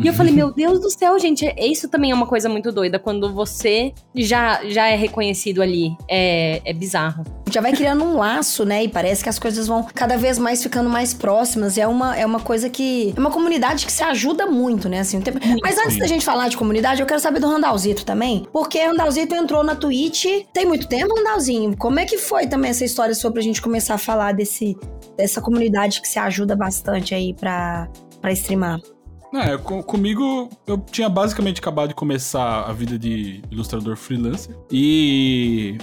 [0.02, 2.72] E eu falei, meu Deus do céu, gente, é- isso também é uma coisa muito
[2.72, 2.98] doida.
[2.98, 7.22] Quando você já, já é reconhecido ali, é, é bizarro.
[7.50, 8.84] Já vai criando um laço, né?
[8.84, 11.76] E parece que as coisas vão cada vez mais ficando mais próximas.
[11.76, 13.12] E é uma, é uma coisa que.
[13.16, 15.00] É uma comunidade que se ajuda muito, né?
[15.00, 18.04] Assim, o tempo- Mas antes da gente falar de comunidade, eu quero saber do Randalzito
[18.06, 18.46] também.
[18.52, 21.76] Porque o Randalzito entrou na Twitch tem muito tempo, Randalzinho.
[21.76, 24.76] Como é que foi também essa história sua pra gente começar a falar desse,
[25.16, 27.88] dessa comunidade que se ajuda bastante aí pra,
[28.20, 28.78] pra streamar?
[29.32, 34.56] Não, é, co- comigo, eu tinha basicamente acabado de começar a vida de ilustrador freelancer.
[34.70, 35.78] E,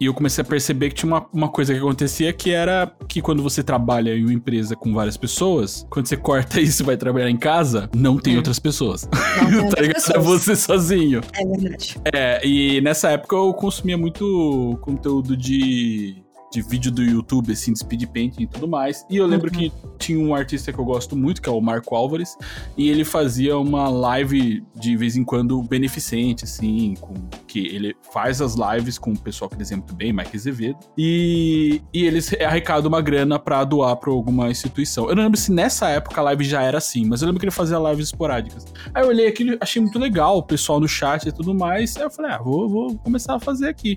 [0.00, 3.20] e eu comecei a perceber que tinha uma, uma coisa que acontecia que era que
[3.20, 6.96] quando você trabalha em uma empresa com várias pessoas, quando você corta isso e vai
[6.96, 8.38] trabalhar em casa, não tem Hum.
[8.38, 9.08] outras pessoas.
[9.50, 9.98] Não, tá ligado?
[9.98, 10.24] É pessoas.
[10.24, 11.20] você sozinho.
[11.34, 11.96] É verdade.
[12.12, 17.78] É, e nessa época eu consumia muito conteúdo de, de vídeo do YouTube, assim, de
[17.78, 19.06] speed painting e tudo mais.
[19.08, 19.58] E eu lembro Uhum.
[19.58, 22.36] que tinha um artista que eu gosto muito, que é o Marco Álvares,
[22.76, 27.14] e ele fazia uma live de vez em quando beneficente, assim, com
[27.46, 31.80] que ele faz as lives com o pessoal que desenha muito bem, Mike Azevedo, e,
[31.92, 35.08] e eles arrecadam uma grana pra doar pra alguma instituição.
[35.08, 37.46] Eu não lembro se nessa época a live já era assim, mas eu lembro que
[37.46, 38.66] ele fazia lives esporádicas.
[38.94, 41.96] Aí eu olhei aquilo, achei muito legal, o pessoal no chat e tudo mais.
[41.96, 43.96] Aí eu falei, ah, vou, vou começar a fazer aqui.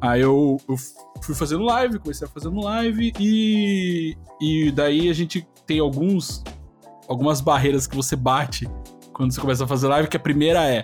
[0.00, 0.76] Aí eu, eu
[1.22, 6.44] fui fazendo live, comecei a fazendo live e, e daí a gente tem alguns
[7.08, 8.68] algumas barreiras que você bate
[9.12, 10.82] quando você começa a fazer live, que a primeira é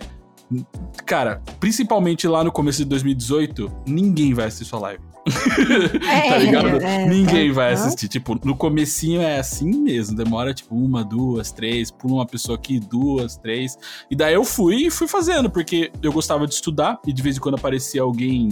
[1.06, 5.11] cara, principalmente lá no começo de 2018, ninguém vai assistir sua live.
[6.30, 6.68] Tá ligado?
[6.82, 7.54] é, Ninguém tá.
[7.54, 8.08] vai assistir.
[8.08, 10.16] Tipo, no comecinho é assim mesmo.
[10.16, 11.90] Demora, tipo, uma, duas, três.
[11.90, 13.76] Pula uma pessoa aqui, duas, três.
[14.10, 16.98] E daí eu fui e fui fazendo, porque eu gostava de estudar.
[17.06, 18.48] E de vez em quando aparecia alguém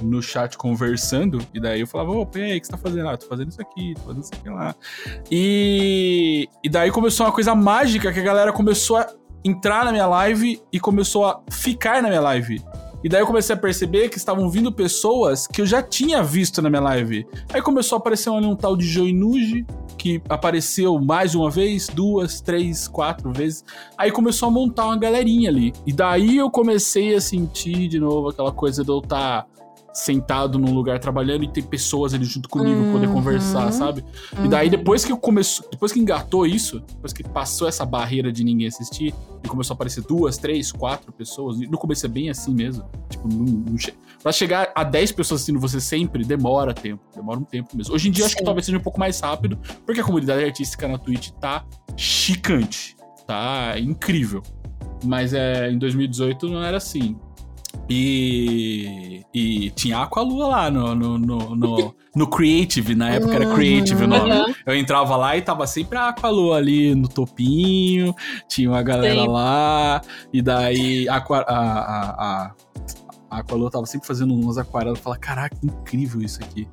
[0.00, 1.38] no chat conversando.
[1.54, 3.08] E daí eu falava, opa, e aí, o que você tá fazendo?
[3.08, 4.74] Ah, tô fazendo isso aqui, tô fazendo isso aqui lá.
[5.30, 9.06] E, e daí começou uma coisa mágica que a galera começou a
[9.44, 12.62] entrar na minha live e começou a ficar na minha live.
[13.02, 16.62] E daí eu comecei a perceber que estavam vindo pessoas que eu já tinha visto
[16.62, 17.26] na minha live.
[17.52, 19.66] Aí começou a aparecer ali um tal de Joinuji,
[19.98, 23.64] que apareceu mais uma vez, duas, três, quatro vezes.
[23.96, 25.72] Aí começou a montar uma galerinha ali.
[25.86, 29.46] E daí eu comecei a sentir de novo aquela coisa de eu estar
[29.92, 33.12] sentado num lugar trabalhando e ter pessoas ali junto comigo, poder Uhum.
[33.14, 34.04] conversar, sabe?
[34.44, 38.32] E daí depois que eu começou, depois que engatou isso, depois que passou essa barreira
[38.32, 42.30] de ninguém assistir e começou a aparecer duas, três, quatro pessoas, no começo é bem
[42.30, 42.84] assim mesmo.
[43.10, 43.92] Tipo, não, não che...
[44.22, 47.94] pra chegar a 10 pessoas assistindo você sempre, demora tempo, demora um tempo mesmo.
[47.94, 48.46] Hoje em dia eu acho que Sim.
[48.46, 51.64] talvez seja um pouco mais rápido, porque a comunidade artística na Twitch tá
[51.96, 54.42] chicante, tá incrível.
[55.04, 57.16] Mas é, em 2018 não era assim.
[57.94, 64.04] E, e tinha Aqualua lá no, no, no, no, no Creative, na época era Creative
[64.04, 64.30] o nome.
[64.30, 64.54] Aham.
[64.64, 68.14] Eu entrava lá e tava sempre a Aqualua ali no topinho,
[68.48, 69.28] tinha uma galera Sim.
[69.28, 70.00] lá,
[70.32, 72.54] e daí a, aqua- a, a, a,
[73.30, 76.66] a Aqualua tava sempre fazendo umas aquarelas, eu falava, caraca, que incrível isso aqui.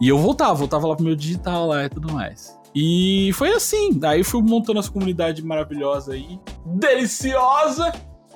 [0.00, 2.54] E eu voltava, voltava lá pro meu digital lá e tudo mais.
[2.74, 7.90] E foi assim, daí fui montando essa comunidade maravilhosa aí, deliciosa,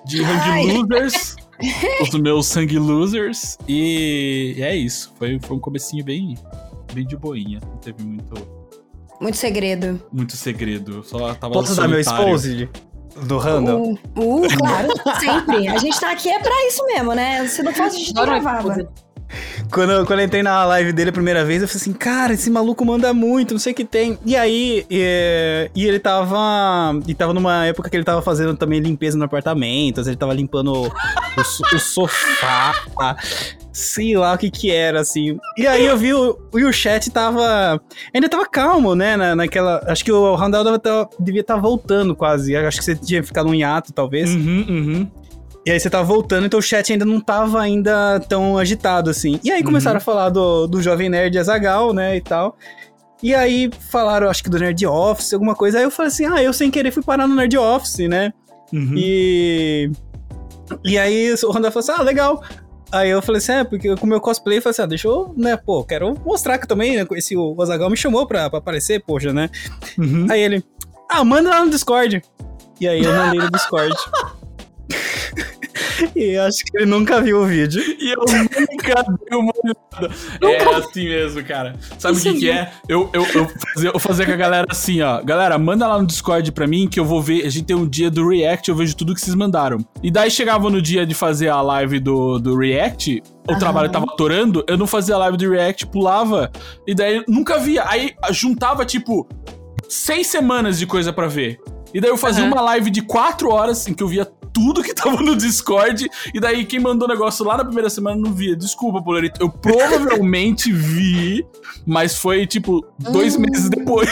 [0.04, 0.22] de.
[0.22, 1.36] Hang Losers,
[2.02, 6.36] os meus Sangue Losers, e é isso, foi, foi um comecinho bem,
[6.92, 8.34] bem de boinha, não teve muito
[9.20, 10.02] Muito segredo.
[10.12, 11.02] muito segredo.
[11.04, 12.68] Só tava Posso dar meu expose
[13.26, 13.98] do Randall?
[14.16, 15.68] Uh, uh, claro, sempre.
[15.68, 17.46] A gente tá aqui é pra isso mesmo, né?
[17.46, 18.88] Se não fosse, a gente não gravava.
[19.72, 22.32] Quando, eu- quando eu entrei na live dele a primeira vez, eu falei assim, cara,
[22.34, 24.18] esse maluco manda muito, não sei o que tem.
[24.26, 26.36] E aí, é, e ele tava.
[27.06, 30.72] E tava numa época que ele tava fazendo também limpeza no apartamento, ele tava limpando
[30.72, 30.86] o,
[31.40, 32.74] o so- o sofá,
[33.72, 35.38] sei lá o que que era, assim.
[35.56, 37.80] E aí eu vi o, e o chat tava.
[38.12, 39.16] Ainda tava calmo, né?
[39.16, 39.82] Na, naquela.
[39.86, 40.64] Acho que o Randall
[41.18, 42.56] devia estar voltando quase.
[42.56, 44.30] Acho que você tinha ficado um hiato, talvez.
[44.30, 45.10] Uhum, uhum.
[45.66, 49.38] E aí você tava voltando, então o chat ainda não tava ainda tão agitado assim.
[49.44, 52.56] E aí começaram a falar do, do Jovem Nerd Azagal, né, e tal.
[53.22, 55.78] E aí falaram, acho que do Nerd Office, alguma coisa.
[55.78, 58.32] Aí eu falei assim, ah, eu sem querer fui parar no Nerd Office, né?
[58.72, 58.94] Uhum.
[58.96, 59.90] E.
[60.84, 62.42] E aí o Randall falou assim: ah, legal.
[62.92, 65.08] Aí eu falei assim: é, porque com o meu cosplay, eu falei assim: ah, deixa
[65.08, 68.58] eu, né, pô, quero mostrar que também, né, esse o Azagal me chamou pra, pra
[68.58, 69.50] aparecer, poxa, né?
[69.98, 70.26] Uhum.
[70.30, 70.64] Aí ele,
[71.08, 72.22] ah, manda lá no Discord.
[72.80, 73.94] E aí eu mandei no Discord.
[76.14, 77.82] e eu acho que ele nunca viu o vídeo.
[78.00, 80.14] E eu nunca dei uma olhada.
[80.42, 81.76] É assim mesmo, cara.
[81.98, 82.72] Sabe o que, que é?
[82.88, 85.22] Eu, eu, eu, fazia, eu fazia com a galera assim, ó.
[85.22, 87.44] Galera, manda lá no Discord pra mim que eu vou ver.
[87.44, 89.78] A gente tem um dia do React, eu vejo tudo que vocês mandaram.
[90.02, 94.06] E daí chegava no dia de fazer a live do, do React, o trabalho tava
[94.06, 96.50] atorando, eu não fazia a live do React, pulava.
[96.86, 97.84] E daí nunca via.
[97.88, 99.28] Aí juntava, tipo,
[99.88, 101.58] seis semanas de coisa pra ver.
[101.92, 102.52] E daí eu fazia Aham.
[102.52, 106.08] uma live de quatro horas em que eu via tudo que tava no Discord.
[106.34, 108.56] E daí quem mandou o negócio lá na primeira semana não via.
[108.56, 109.40] Desculpa, Polerito.
[109.40, 111.46] Eu provavelmente vi,
[111.86, 113.40] mas foi tipo dois Hum.
[113.40, 114.08] meses depois.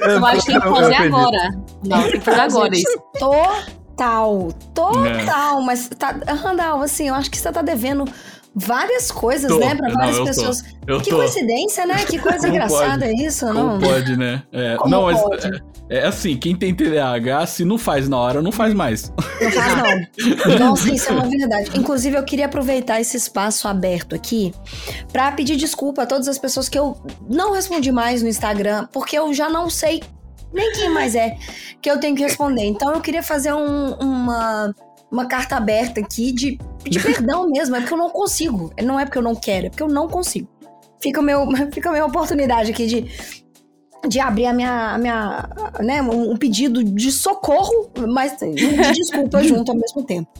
[0.00, 1.50] Eu acho que tem que fazer agora.
[1.84, 3.02] Não, tem que fazer agora isso.
[3.18, 5.62] Total, total.
[5.62, 8.04] Mas, tá, Randall, assim, eu acho que você tá devendo
[8.60, 9.58] várias coisas, Tô.
[9.58, 10.24] né, pra Não, várias tô.
[10.24, 10.62] pessoas.
[11.02, 11.16] Que tô.
[11.16, 11.96] coincidência, né?
[12.04, 13.24] Que coisa Como engraçada pode?
[13.24, 13.78] isso, Como não?
[13.78, 14.42] pode, né?
[14.52, 15.18] É, não, mas
[15.90, 19.12] é, é assim, quem tem TDAH, se não faz na hora, não faz mais.
[19.40, 20.58] Não faz, não.
[20.70, 21.70] Nossa, isso é uma verdade.
[21.78, 24.52] Inclusive, eu queria aproveitar esse espaço aberto aqui
[25.12, 26.96] pra pedir desculpa a todas as pessoas que eu
[27.28, 30.02] não respondi mais no Instagram, porque eu já não sei
[30.52, 31.36] nem quem mais é
[31.82, 32.64] que eu tenho que responder.
[32.64, 34.74] Então, eu queria fazer um- uma,
[35.12, 37.76] uma carta aberta aqui de pedir perdão mesmo.
[37.76, 38.72] É porque eu não consigo.
[38.82, 40.48] Não é porque eu não quero, é porque eu não consigo.
[41.00, 43.38] Fica, meu, fica a minha oportunidade aqui de
[44.06, 45.48] de abrir a minha, a minha
[45.80, 50.30] né, um um pedido de socorro, mas de desculpa junto ao mesmo tempo.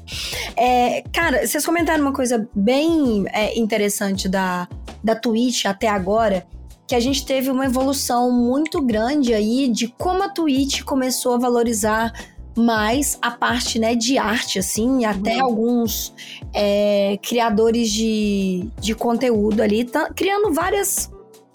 [0.56, 4.68] É, cara, vocês comentaram uma coisa bem é, interessante da,
[5.02, 6.46] da Twitch até agora,
[6.86, 11.38] que a gente teve uma evolução muito grande aí de como a Twitch começou a
[11.38, 12.12] valorizar
[12.58, 16.12] mais a parte né, de arte, assim, até alguns
[16.52, 21.10] é, criadores de, de conteúdo ali, tá criando várias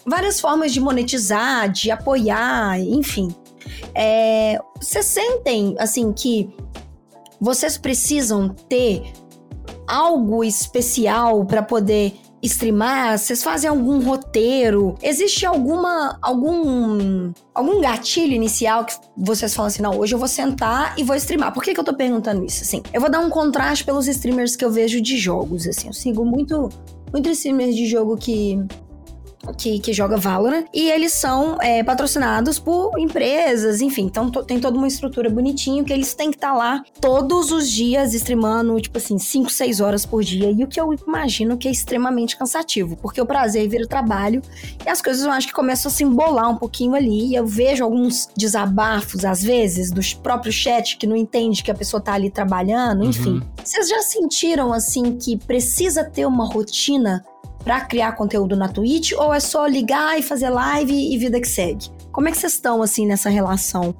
[0.06, 3.34] várias formas de monetizar, de apoiar, enfim.
[3.94, 6.50] É, Vocês sentem, assim, que
[7.40, 9.02] vocês precisam ter
[9.86, 12.14] algo especial para poder
[12.46, 13.18] streamar?
[13.18, 14.96] Vocês fazem algum roteiro?
[15.02, 20.94] Existe alguma algum algum gatilho inicial que vocês falam assim, não, hoje eu vou sentar
[20.98, 21.52] e vou streamar.
[21.52, 22.62] Por que, que eu tô perguntando isso?
[22.62, 25.88] Assim, eu vou dar um contraste pelos streamers que eu vejo de jogos, assim.
[25.88, 26.68] Eu sigo muito
[27.12, 28.58] muito streamers de jogo que
[29.52, 34.58] que, que joga Valorant, e eles são é, patrocinados por empresas, enfim, então to- tem
[34.60, 38.98] toda uma estrutura bonitinha que eles têm que estar lá todos os dias streamando, tipo
[38.98, 42.96] assim, 5, 6 horas por dia, e o que eu imagino que é extremamente cansativo,
[42.96, 44.40] porque o prazer vira trabalho,
[44.84, 47.46] e as coisas eu acho que começam a se embolar um pouquinho ali, e eu
[47.46, 52.12] vejo alguns desabafos, às vezes, do próprio chat que não entende que a pessoa tá
[52.14, 53.42] ali trabalhando, enfim.
[53.62, 57.24] Vocês já sentiram, assim, que precisa ter uma rotina
[57.64, 61.48] pra criar conteúdo na Twitch ou é só ligar e fazer live e vida que
[61.48, 61.88] segue?
[62.12, 63.94] Como é que vocês estão assim nessa relação?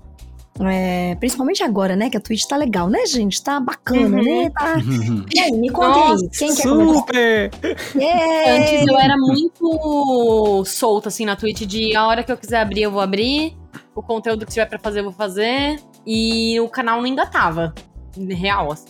[0.61, 2.09] É, principalmente agora, né?
[2.09, 3.43] Que a Twitch tá legal, né, gente?
[3.43, 4.23] Tá bacana, Uhum.
[4.43, 4.51] né?
[4.51, 4.77] Tá...
[5.35, 6.09] E aí, me conta aí.
[6.11, 6.95] Nossa, Quem quer começar?
[6.95, 7.51] Super!
[7.97, 8.53] Yeah!
[8.63, 12.83] Antes eu era muito solta, assim, na Twitch, de a hora que eu quiser abrir,
[12.83, 13.57] eu vou abrir.
[13.97, 15.81] O conteúdo que tiver pra fazer, eu vou fazer.
[16.07, 17.75] E o canal não engatava.
[18.17, 18.87] Real, assim.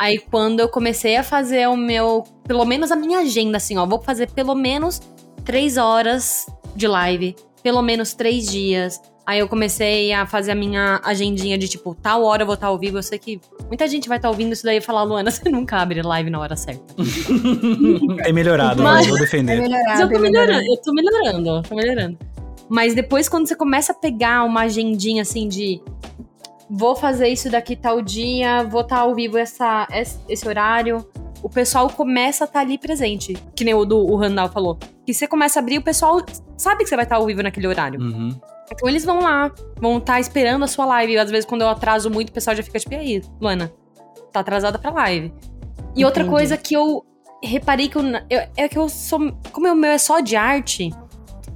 [0.00, 2.24] Aí quando eu comecei a fazer o meu.
[2.48, 3.84] Pelo menos a minha agenda, assim, ó.
[3.84, 4.98] Vou fazer pelo menos
[5.44, 7.36] três horas de live.
[7.62, 8.98] Pelo menos três dias.
[9.26, 12.68] Aí eu comecei a fazer a minha agendinha de tipo, tal hora eu vou estar
[12.68, 12.96] ao vivo.
[12.96, 15.76] Eu sei que muita gente vai estar ouvindo isso daí e falar, Luana, você nunca
[15.76, 16.82] abre live na hora certa.
[18.26, 19.60] É melhorado, Mas- mas vou É defender.
[19.60, 22.18] melhorado, Mas eu tô é melhorando, eu tô melhorando, tô melhorando.
[22.70, 25.80] Mas depois, quando você começa a pegar uma agendinha assim de
[26.70, 31.04] vou fazer isso daqui tal dia, vou estar ao vivo essa, esse, horário,
[31.42, 33.34] o pessoal começa a estar ali presente.
[33.56, 34.78] Que nem o do o Randall falou.
[35.04, 36.20] Que você começa a abrir, o pessoal
[36.56, 38.00] sabe que você vai estar ao vivo naquele horário.
[38.00, 38.38] Uhum.
[38.72, 41.18] Então eles vão lá, vão estar esperando a sua live.
[41.18, 43.72] Às vezes, quando eu atraso muito, o pessoal já fica tipo, e aí, Luana,
[44.32, 45.32] tá atrasada pra live.
[45.96, 46.36] E outra Entendi.
[46.36, 47.04] coisa que eu
[47.42, 49.32] reparei que eu, eu- é que eu sou.
[49.50, 50.90] Como o meu é só de arte,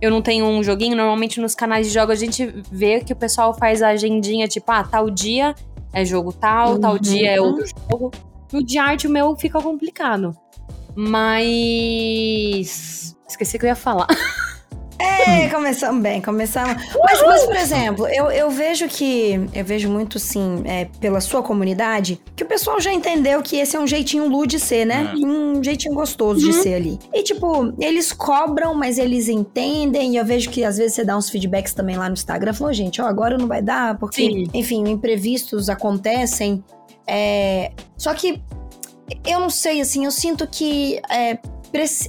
[0.05, 0.97] eu não tenho um joguinho.
[0.97, 4.71] Normalmente nos canais de jogos a gente vê que o pessoal faz a agendinha, tipo,
[4.71, 5.55] ah, tal dia
[5.93, 6.99] é jogo tal, tal Uhum.
[6.99, 8.11] dia é outro jogo.
[8.53, 10.37] No de arte, o meu fica complicado.
[10.95, 13.17] Mas.
[13.29, 14.07] Esqueci que eu ia falar.
[15.27, 16.77] É, começamos bem, começamos.
[17.03, 19.49] Mas, mas, por exemplo, eu, eu vejo que.
[19.53, 23.77] Eu vejo muito, sim, é, pela sua comunidade, que o pessoal já entendeu que esse
[23.77, 25.13] é um jeitinho lu de ser, né?
[25.13, 25.27] É.
[25.27, 26.99] Um jeitinho gostoso de ser ali.
[27.13, 30.15] E, tipo, eles cobram, mas eles entendem.
[30.15, 32.53] E eu vejo que às vezes você dá uns feedbacks também lá no Instagram.
[32.53, 34.47] Falou, gente, ó, agora não vai dar, porque, Sim.
[34.53, 36.63] enfim, imprevistos acontecem.
[37.07, 38.43] É, Só que
[39.27, 41.01] eu não sei, assim, eu sinto que.
[41.11, 41.39] É,
[41.75, 42.09] preci-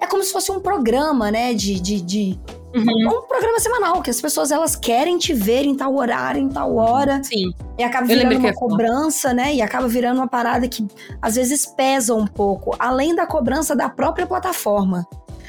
[0.00, 1.52] é como se fosse um programa, né?
[1.54, 2.40] De, de, de-
[2.74, 3.18] Uhum.
[3.18, 6.74] um programa semanal, que as pessoas elas querem te ver em tal horário, em tal
[6.74, 7.52] hora, Sim.
[7.78, 8.54] e acaba virando uma falar.
[8.54, 9.54] cobrança, né?
[9.54, 10.86] E acaba virando uma parada que
[11.20, 15.06] às vezes pesa um pouco, além da cobrança da própria plataforma.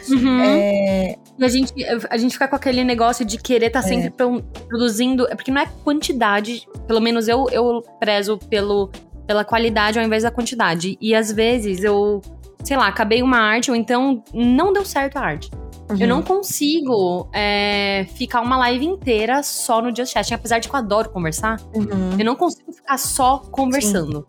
[0.10, 0.42] Uhum.
[0.42, 1.74] É, E a gente,
[2.10, 5.26] a gente fica com aquele negócio de querer estar sempre pro- produzindo.
[5.30, 6.68] É porque não é quantidade.
[6.88, 8.90] Pelo menos eu, eu prezo pelo,
[9.26, 10.98] pela qualidade ao invés da quantidade.
[11.00, 12.22] E às vezes eu,
[12.64, 15.52] sei lá, acabei uma arte ou então não deu certo a arte.
[16.00, 20.74] Eu não consigo é, ficar uma live inteira só no Just Chatting, apesar de que
[20.74, 21.60] eu adoro conversar.
[21.76, 22.18] Uhum.
[22.18, 24.26] Eu não consigo ficar só conversando.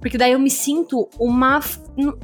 [0.00, 1.60] Porque daí eu me sinto uma.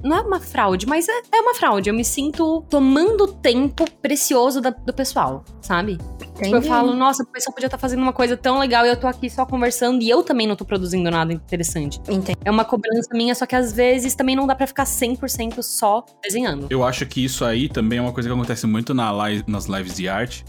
[0.02, 1.90] Não é uma fraude, mas é, é uma fraude.
[1.90, 5.96] Eu me sinto tomando tempo precioso da- do pessoal, sabe?
[5.96, 6.68] Tipo, eu Entendi.
[6.68, 9.28] falo, nossa, o pessoal podia estar fazendo uma coisa tão legal e eu tô aqui
[9.28, 11.98] só conversando e eu também não tô produzindo nada interessante.
[12.08, 12.38] Entendi.
[12.44, 16.04] É uma cobrança minha, só que às vezes também não dá pra ficar 100% só
[16.22, 16.66] desenhando.
[16.70, 19.66] Eu acho que isso aí também é uma coisa que acontece muito na li- nas
[19.66, 20.44] lives de arte,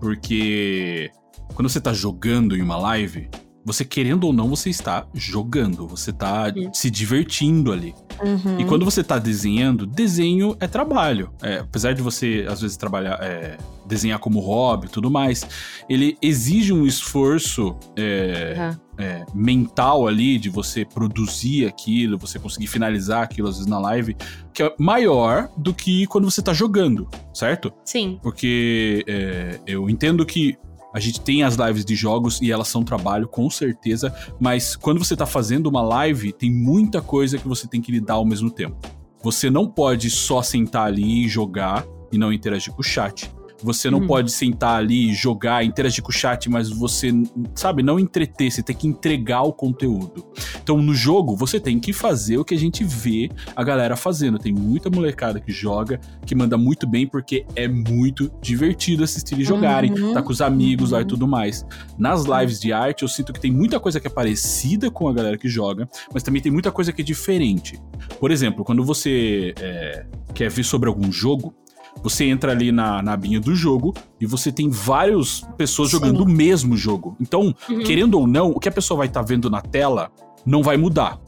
[0.00, 1.10] porque
[1.54, 3.28] quando você tá jogando em uma live,
[3.64, 6.70] você querendo ou não, você está jogando, você tá Uhum.
[6.72, 7.94] se divertindo ali.
[8.22, 8.58] Uhum.
[8.60, 11.30] E quando você tá desenhando, desenho é trabalho.
[11.42, 15.46] É, apesar de você, às vezes, trabalhar, é, desenhar como hobby e tudo mais,
[15.88, 19.24] ele exige um esforço é, Uhum.
[19.32, 24.16] mental ali de você produzir aquilo, você conseguir finalizar aquilo, às vezes, na live,
[24.52, 27.72] que é maior do que quando você tá jogando, certo?
[27.84, 28.18] Sim.
[28.22, 30.56] Porque é, eu entendo que
[30.92, 34.98] a gente tem as lives de jogos e elas são trabalho, com certeza, mas quando
[34.98, 38.50] você tá fazendo uma live, tem muita coisa que você tem que lidar ao mesmo
[38.50, 38.76] tempo.
[39.22, 43.30] Você não pode só sentar ali e jogar e não interagir com o chat.
[43.62, 44.06] Você não Uhum.
[44.06, 47.10] pode sentar ali e jogar, interagir com o chat, mas você,
[47.54, 50.24] sabe, não entreter, você tem que entregar o conteúdo.
[50.62, 54.38] Então, no jogo, você tem que fazer o que a gente vê a galera fazendo.
[54.38, 59.48] Tem muita molecada que joga, que manda muito bem, porque é muito divertido assistir eles
[59.48, 60.12] jogarem, Uhum.
[60.14, 61.08] tá com os amigos lá e Uhum.
[61.08, 61.66] tudo mais.
[61.98, 65.12] Nas lives de arte, eu sinto que tem muita coisa que é parecida com a
[65.12, 67.78] galera que joga, mas também tem muita coisa que é diferente.
[68.20, 71.54] Por exemplo, quando você é, quer ver sobre algum jogo,
[72.02, 75.96] você entra ali na, na abinha do jogo e você tem várias pessoas Sim.
[75.96, 77.16] jogando o mesmo jogo.
[77.20, 77.82] Então, Uhum.
[77.84, 80.10] querendo ou não, o que a pessoa vai estar vendo na tela
[80.46, 81.18] não vai mudar.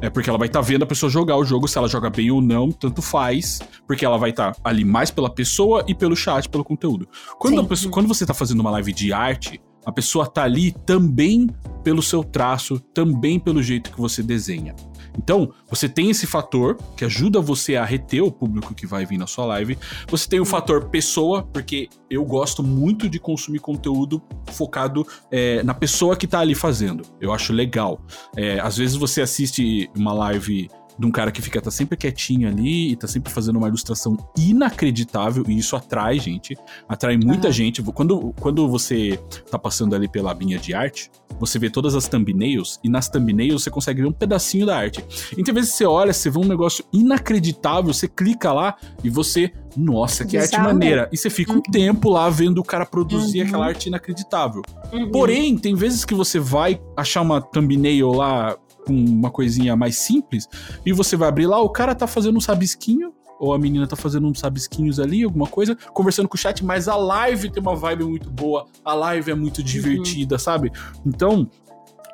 [0.00, 2.28] É porque ela vai estar vendo a pessoa jogar o jogo, se ela joga bem
[2.30, 6.48] ou não, tanto faz, porque ela vai estar ali mais pela pessoa e pelo chat,
[6.48, 7.06] pelo conteúdo.
[7.38, 11.48] Quando, pessoa- quando você tá fazendo uma live de arte, a pessoa tá ali também
[11.82, 14.74] pelo seu traço, também pelo jeito que você desenha.
[15.18, 19.18] Então, você tem esse fator que ajuda você a reter o público que vai vir
[19.18, 19.78] na sua live.
[20.08, 25.74] Você tem o fator pessoa, porque eu gosto muito de consumir conteúdo focado é, na
[25.74, 27.04] pessoa que tá ali fazendo.
[27.20, 28.00] Eu acho legal.
[28.36, 30.68] É, às vezes você assiste uma live
[31.02, 34.16] de um cara que fica tá sempre quietinho ali e tá sempre fazendo uma ilustração
[34.38, 36.56] inacreditável e isso atrai gente,
[36.88, 37.52] atrai muita Aham.
[37.52, 37.82] gente.
[37.82, 39.18] Quando, quando você
[39.50, 41.10] tá passando ali pela abinha de arte,
[41.40, 45.04] você vê todas as thumbnails e nas thumbnails você consegue ver um pedacinho da arte.
[45.36, 49.50] Então, às vezes você olha, você vê um negócio inacreditável, você clica lá e você,
[49.76, 50.62] nossa, que arte né?
[50.62, 51.08] maneira.
[51.12, 53.46] E você fica um tempo lá vendo o cara produzir Uhum.
[53.48, 54.62] aquela arte inacreditável.
[54.92, 55.10] Uhum.
[55.10, 60.48] Porém, tem vezes que você vai achar uma thumbnail lá com uma coisinha mais simples
[60.84, 63.12] e você vai abrir lá, o cara tá fazendo um sabisquinho.
[63.40, 66.86] Ou a menina tá fazendo uns sabisquinhos ali, alguma coisa, conversando com o chat, mas
[66.86, 70.70] a live tem uma vibe muito boa, a live é muito divertida, sabe?
[71.04, 71.50] Então,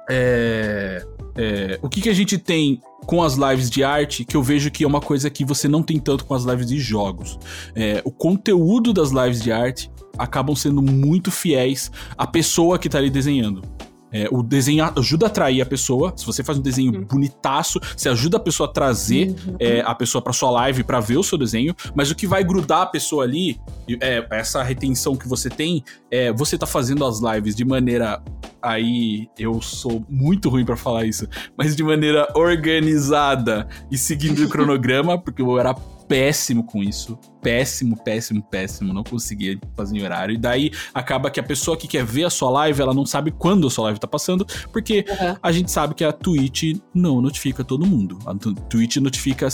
[0.09, 1.05] é,
[1.37, 4.71] é, o que, que a gente tem com as lives de arte, que eu vejo
[4.71, 7.39] que é uma coisa que você não tem tanto com as lives de jogos.
[7.75, 12.99] É, o conteúdo das lives de arte acabam sendo muito fiéis à pessoa que tá
[12.99, 13.63] ali desenhando.
[14.13, 16.13] É, o desenho ajuda a atrair a pessoa.
[16.17, 17.05] Se você faz um desenho Uhum.
[17.05, 19.57] bonitaço, você ajuda a pessoa a trazer Uhum.
[19.61, 21.75] é, a pessoa pra sua live pra ver o seu desenho.
[21.95, 23.61] Mas o que vai grudar a pessoa ali,
[24.01, 28.23] é, essa retenção que você tem, é você tá fazendo as lives de maneira.
[28.63, 34.49] Aí eu sou muito ruim pra falar isso, mas de maneira organizada e seguindo o
[34.51, 35.75] cronograma, porque eu era
[36.09, 37.19] péssimo com isso.
[37.43, 38.93] Péssimo, péssimo, péssimo.
[38.93, 40.35] Não conseguia fazer em horário.
[40.35, 43.31] E daí acaba que a pessoa que quer ver a sua live, ela não sabe
[43.31, 45.37] quando a sua live tá passando, porque Uhum.
[45.43, 48.19] a gente sabe que a Twitch não notifica todo mundo.
[48.27, 48.35] A
[48.69, 49.47] Twitch notifica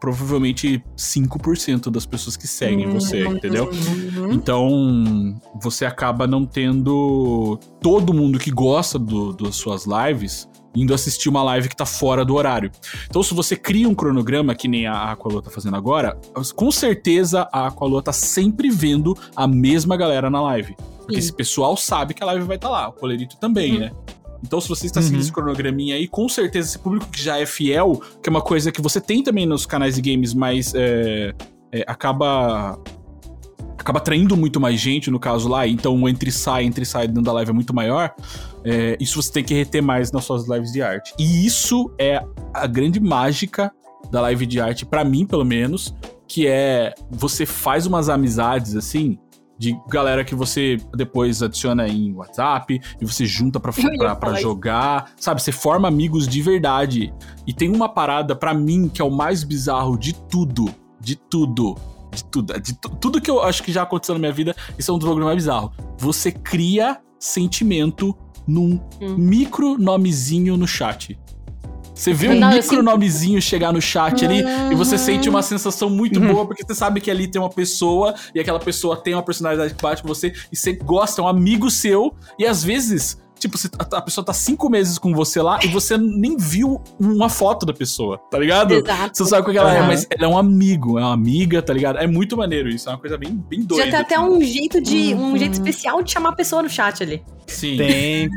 [0.00, 2.94] provavelmente 5% das pessoas que seguem Uhum.
[2.94, 3.68] você, entendeu?
[4.30, 11.28] Então, você acaba não tendo todo mundo que gosta do, das suas lives indo assistir
[11.28, 12.70] uma live que tá fora do horário.
[13.08, 16.18] Então, se você cria um cronograma, que nem a Aqualua tá fazendo agora,
[16.54, 20.76] com certeza a Aqualua tá sempre vendo a mesma galera na live.
[20.98, 21.18] Porque Sim.
[21.20, 22.88] esse pessoal sabe que a live vai estar lá.
[22.88, 23.90] O Colerito também, né?
[24.42, 25.22] Então, se você está seguindo Uhum.
[25.22, 28.70] esse cronograminha aí, com certeza esse público que já é fiel, que é uma coisa
[28.70, 31.34] que você tem também nos canais de games, mas é,
[31.72, 32.78] é, acaba
[33.76, 37.22] acaba atraindo muito mais gente, no caso lá, então o entre sai, entre sai dentro
[37.22, 38.12] da live é muito maior.
[38.64, 41.14] É, isso você tem que reter mais nas suas lives de arte.
[41.18, 42.22] E isso é
[42.54, 43.72] a grande mágica
[44.10, 45.94] da live de arte, pra mim, pelo menos,
[46.26, 49.18] que é você faz umas amizades assim.
[49.60, 53.58] De galera que você depois adiciona em WhatsApp e você junta
[54.34, 54.42] isso.
[54.42, 55.42] jogar, sabe?
[55.42, 57.12] Você forma amigos de verdade.
[57.44, 60.72] E tem uma parada pra mim que é o mais bizarro de tudo.
[61.00, 61.74] De tudo.
[62.14, 62.60] De tudo.
[62.60, 64.98] De tu- tudo que eu acho que já aconteceu na minha vida, isso é um
[64.98, 65.72] dos bagulhos mais bizarros.
[65.98, 68.16] Você cria sentimento
[68.48, 69.14] num Hum.
[69.18, 71.16] micro nomezinho no chat.
[71.94, 75.42] Você vê um Não, micro sinto- nomezinho chegar no chat ali e você sente uma
[75.42, 76.32] sensação muito Uhum.
[76.32, 79.74] boa, porque você sabe que ali tem uma pessoa e aquela pessoa tem uma personalidade
[79.74, 83.18] que bate com você e você gosta, é um amigo seu, e às vezes.
[83.38, 86.80] Tipo, você- a a pessoa tá cinco meses com você lá e você nem viu
[87.00, 88.74] uma foto da pessoa, tá ligado?
[88.74, 89.16] Exato.
[89.16, 89.86] Você sabe qual que ela é, Aham.
[89.88, 91.98] mas ela é um amigo, é uma amiga, tá ligado?
[91.98, 93.84] É muito maneiro isso, é uma coisa bem, bem doida.
[93.84, 94.24] Já tem até assim.
[94.28, 95.14] um jeito de.
[95.14, 95.38] um Uhum.
[95.38, 97.22] jeito especial de chamar a pessoa no chat ali.
[97.46, 97.76] Sim.
[97.76, 98.28] Tem.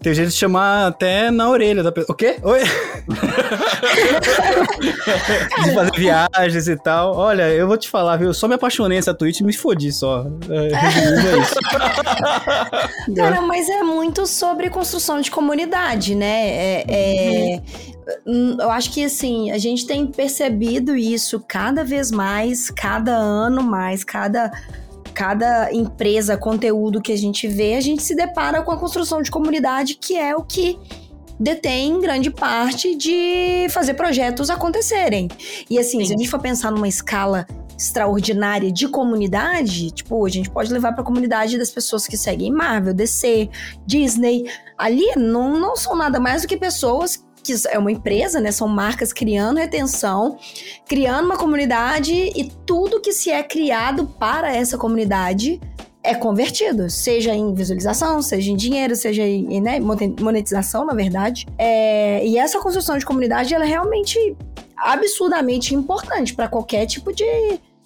[0.00, 2.14] Tem jeito de chamar até na orelha da pessoa.
[2.14, 2.36] O quê?
[2.42, 2.60] Oi?
[5.64, 7.14] de fazer viagens e tal.
[7.16, 8.28] Olha, eu vou te falar, viu?
[8.28, 10.26] Eu só me apaixonei nessa Twitch e me fodi só.
[10.48, 11.54] É, é isso.
[13.14, 16.48] Cara, mas é muito sobre construção de comunidade, né?
[16.48, 17.62] É, é-
[18.26, 23.62] hum, Eu acho que, assim, a gente tem percebido isso cada vez mais, cada ano
[23.62, 24.50] mais, cada,
[25.14, 29.30] cada empresa, conteúdo que a gente vê, a gente se depara com a construção de
[29.30, 30.78] comunidade, que é o que
[31.38, 35.28] detém grande parte de fazer projetos acontecerem.
[35.68, 37.46] E assim, se a gente for pensar numa escala
[37.78, 42.94] extraordinária de comunidade, tipo, a gente pode levar pra comunidade das pessoas que seguem Marvel,
[42.94, 43.50] DC,
[43.86, 44.50] Disney.
[44.78, 48.50] Ali não, não são nada mais do que pessoas que é uma empresa, né?
[48.50, 50.36] São marcas criando retenção,
[50.88, 55.60] criando uma comunidade e tudo que se é criado para essa comunidade
[56.06, 61.46] é convertido, seja em visualização, seja em dinheiro, seja em né, monetização, na verdade.
[61.58, 64.36] É, e essa construção de comunidade ela é realmente
[64.76, 67.24] absurdamente importante para qualquer tipo de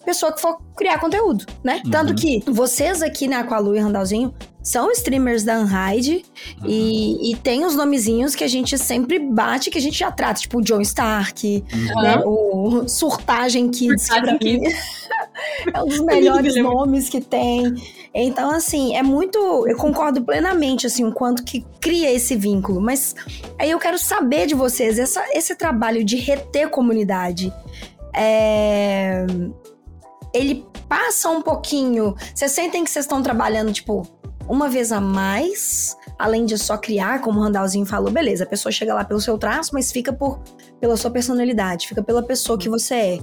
[0.05, 1.81] pessoa que for criar conteúdo, né?
[1.85, 1.91] Uhum.
[1.91, 6.25] Tanto que vocês aqui na Aqualu e Randalzinho são streamers da Unhide
[6.61, 6.67] Uhum.
[6.69, 10.41] e, e tem os nomezinhos que a gente sempre bate, que a gente já trata,
[10.41, 12.03] tipo o John Stark, Uhum.
[12.03, 12.19] né?
[12.25, 14.69] O Surtagem Kids, que pra Surtagem mim
[15.75, 16.73] é um dos melhores lembro.
[16.75, 17.75] nomes que tem.
[18.13, 19.39] Então, assim, é muito.
[19.69, 22.81] Eu concordo plenamente, assim, o quanto que cria esse vínculo.
[22.81, 23.15] Mas
[23.59, 27.53] aí eu quero saber de vocês, essa, esse trabalho de reter comunidade.
[28.15, 29.25] É,
[30.35, 32.15] ele passa um pouquinho.
[32.35, 34.03] Vocês sentem que vocês estão trabalhando, tipo,
[34.51, 38.73] uma vez a mais, além de só criar, como o Randalzinho falou, beleza, a pessoa
[38.73, 40.41] chega lá pelo seu traço, mas fica por
[40.81, 43.19] pela sua personalidade, fica pela pessoa que você é.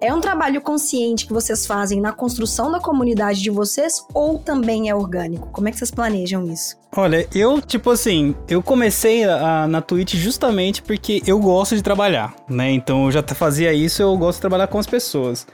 [0.00, 4.88] É um trabalho consciente que vocês fazem na construção da comunidade de vocês ou também
[4.88, 5.48] é orgânico?
[5.52, 6.74] Como é que vocês planejam isso?
[6.96, 12.34] Olha, eu, tipo assim, eu comecei a- na Twitch justamente porque eu gosto de trabalhar,
[12.48, 12.70] né?
[12.72, 15.46] Então eu já fazia isso, eu gosto de trabalhar com as pessoas.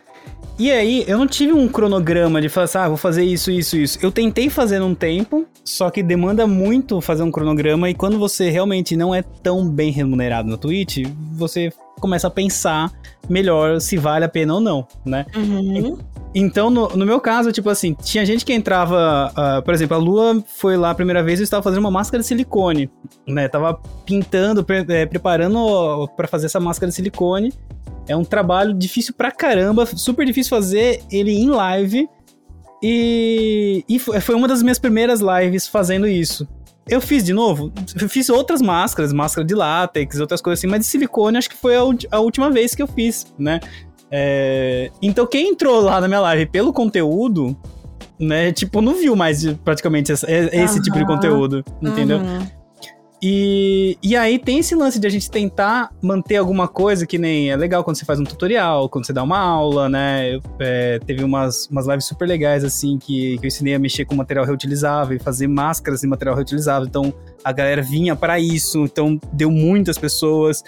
[0.59, 3.77] E aí, eu não tive um cronograma de falar assim, ah, vou fazer isso, isso,
[3.77, 3.99] isso.
[4.03, 8.51] Eu tentei fazer num tempo, só que demanda muito fazer um cronograma e quando você
[8.51, 12.91] realmente não é tão bem remunerado na Twitch, você começa a pensar
[13.29, 15.27] melhor se vale a pena ou não, né?
[15.37, 15.97] Uhum.
[16.35, 19.33] Então, no, no meu caso, tipo assim, tinha gente que entrava.
[19.35, 21.91] ah, por exemplo, a Lua foi lá a primeira vez e eu estava fazendo uma
[21.91, 22.91] máscara de silicone,
[23.27, 23.49] né?
[23.49, 27.53] Tava pintando, pre- eh, preparando pra fazer essa máscara de silicone.
[28.09, 32.09] É um trabalho difícil pra caramba, super difícil fazer ele em live.
[32.83, 36.47] E, e fo- foi uma das minhas primeiras lives fazendo isso.
[36.89, 37.71] Eu fiz de novo?
[38.01, 41.57] Eu fiz outras máscaras, máscara de látex, outras coisas assim, mas de silicone acho que
[41.57, 41.81] foi a,
[42.13, 43.61] a última vez que eu fiz, né?
[44.11, 47.55] É, então quem entrou lá na minha live pelo conteúdo,
[48.19, 52.19] né, tipo, não viu mais praticamente essa- esse tipo de conteúdo, entendeu?
[52.19, 52.47] Uhum.
[53.21, 57.51] E, e aí tem esse lance de a gente tentar manter alguma coisa que nem
[57.51, 60.39] é legal quando você faz um tutorial, quando você dá uma aula, né?
[60.61, 64.15] É, teve umas, umas lives super legais, assim, que, que eu ensinei a mexer com
[64.15, 66.87] material reutilizável e fazer máscaras de material reutilizável.
[66.87, 67.13] Então
[67.43, 70.63] a galera vinha para isso, então deu muitas pessoas.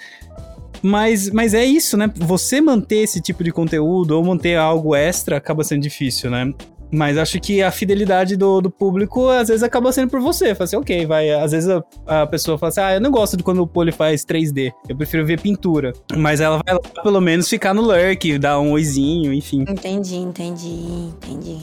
[0.83, 2.11] Mas, mas é isso, né?
[2.17, 6.53] Você manter esse tipo de conteúdo ou manter algo extra acaba sendo difícil, né?
[6.93, 10.55] Mas acho que a fidelidade do, do público às vezes acaba sendo por você.
[10.55, 11.31] Fala assim, ok, vai.
[11.31, 13.93] Às vezes a, a pessoa fala assim, ah, eu não gosto de quando o Poli
[13.93, 14.73] faz 3D.
[14.89, 15.93] Eu prefiro ver pintura.
[16.17, 19.65] Mas ela vai lá pelo menos ficar no lurk, dar um oizinho, enfim.
[19.69, 21.59] Entendi, entendi, entendi.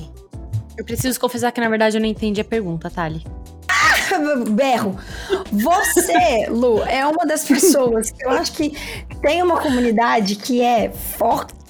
[0.77, 3.23] Eu preciso confessar que, na verdade, eu não entendi a pergunta, Thali.
[4.51, 4.95] Berro.
[5.51, 8.73] Você, Lu, é uma das pessoas que eu acho que
[9.21, 10.91] tem uma comunidade que é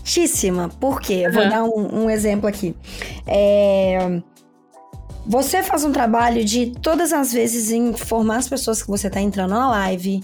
[0.07, 0.69] fortíssima.
[0.79, 1.23] Por quê?
[1.25, 1.49] Eu vou Uhum.
[1.49, 2.73] dar um, um exemplo aqui.
[3.25, 4.21] É,
[5.29, 9.49] Você faz um trabalho de todas as vezes informar as pessoas que você tá entrando
[9.49, 10.23] na live.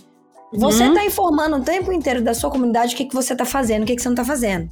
[0.53, 0.93] Você Uhum.
[0.93, 3.85] tá informando o tempo inteiro da sua comunidade o que, que você tá fazendo, o
[3.85, 4.69] que, que você não tá fazendo.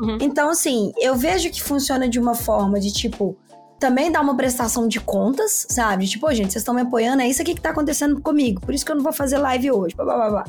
[0.00, 0.16] Uhum.
[0.22, 3.36] Então, assim, eu vejo que funciona de uma forma de tipo.
[3.78, 6.06] Também dar uma prestação de contas, sabe?
[6.06, 8.58] Tipo, "Ô, gente, vocês estão me apoiando, é isso aqui que tá acontecendo comigo.
[8.62, 9.94] Por isso que eu não vou fazer live hoje.
[9.94, 10.44] Blá, blá, blá, blá.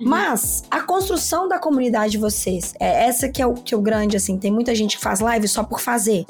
[0.00, 0.08] Uhum.
[0.08, 3.80] Mas a construção da comunidade de vocês, é essa que é o, que é o
[3.80, 4.36] grande, assim.
[4.38, 6.24] Tem muita gente que faz live só por fazer.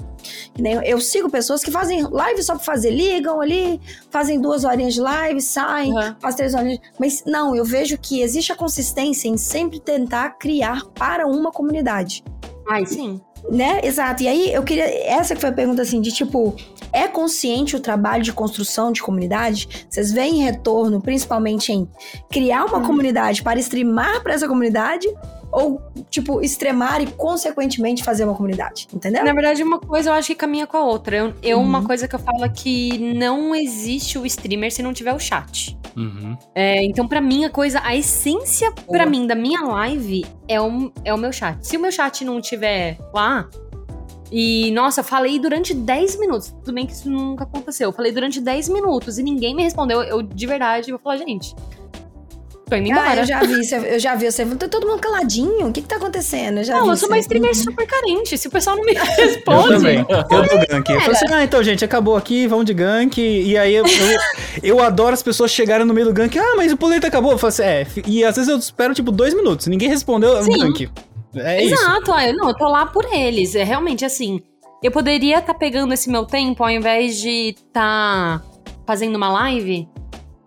[0.85, 2.91] Eu, sigo pessoas que fazem live só por fazer.
[2.91, 6.15] Ligam ali, fazem duas horinhas de live, saem, Uhum.
[6.21, 6.79] faz três horinhas.
[6.99, 12.23] Mas não, eu vejo que existe a consistência em sempre tentar criar para uma comunidade.
[12.69, 13.21] Ai, sim.
[13.51, 13.81] Né?
[13.85, 14.23] Exato.
[14.23, 14.85] E aí eu queria.
[15.07, 16.57] Essa que foi a pergunta assim: de tipo,
[16.95, 19.87] é consciente o trabalho de construção de comunidade?
[19.91, 21.89] Vocês veem retorno, principalmente em
[22.31, 25.07] criar uma comunidade para streamar para essa comunidade?
[25.53, 25.81] Ou,
[26.11, 28.89] tipo, extremar e, consequentemente, fazer uma comunidade?
[28.93, 29.25] Entendeu?
[29.25, 31.17] Na verdade, uma coisa eu acho que caminha com a outra.
[31.17, 31.65] Eu, eu Uhum.
[31.65, 35.19] uma coisa que eu falo é que não existe o streamer se não tiver o
[35.21, 35.79] chat.
[35.97, 36.37] Uhum.
[36.57, 39.07] É, então, pra mim, a coisa, a essência pra Boa.
[39.07, 41.65] mim da minha live é o, é o meu chat.
[41.65, 43.49] Se o meu chat não tiver lá.
[44.33, 46.53] E, nossa, eu falei durante 10 minutos.
[46.65, 47.89] Tudo bem que isso nunca aconteceu.
[47.89, 50.03] Eu falei durante 10 minutos e ninguém me respondeu.
[50.03, 51.55] Eu, de verdade, vou falar, gente.
[52.67, 53.21] Tô indo Ah, embora.
[53.21, 53.61] eu já vi,
[53.93, 54.25] eu já vi.
[54.33, 55.67] Você tá todo mundo caladinho.
[55.69, 56.59] O que que tá acontecendo?
[56.59, 58.39] Eu já não, vi eu sou uma streamer super carente.
[58.39, 59.69] Se o pessoal não me Eu responde.
[59.69, 59.99] também.
[59.99, 60.05] Eu
[60.49, 60.91] dou gank.
[60.91, 63.21] Eu falo assim, ah, então, gente, acabou aqui, vamos de gank.
[63.21, 64.19] E aí eu, eu,
[64.63, 66.37] eu adoro as pessoas chegarem no meio do gank.
[66.39, 67.33] Ah, mas o poleta acabou.
[67.33, 67.87] Eu falo assim, é.
[68.07, 69.67] E às vezes eu espero, tipo, dois minutos.
[69.67, 70.59] Ninguém respondeu Sim.
[70.59, 70.91] gank.
[71.37, 71.75] É isso.
[71.75, 73.55] Exato, ah, eu, não, eu tô lá por eles.
[73.55, 74.41] É realmente assim.
[74.83, 78.45] Eu poderia estar pegando esse meu tempo ao invés de estar
[78.87, 79.89] fazendo uma live.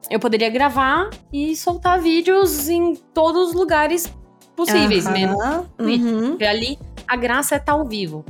[0.10, 4.14] Eu poderia gravar e soltar vídeos em todos os lugares
[4.56, 5.38] possíveis, mesmo.
[5.80, 6.30] uhum.
[6.30, 8.24] Porque ali a graça é estar ao vivo.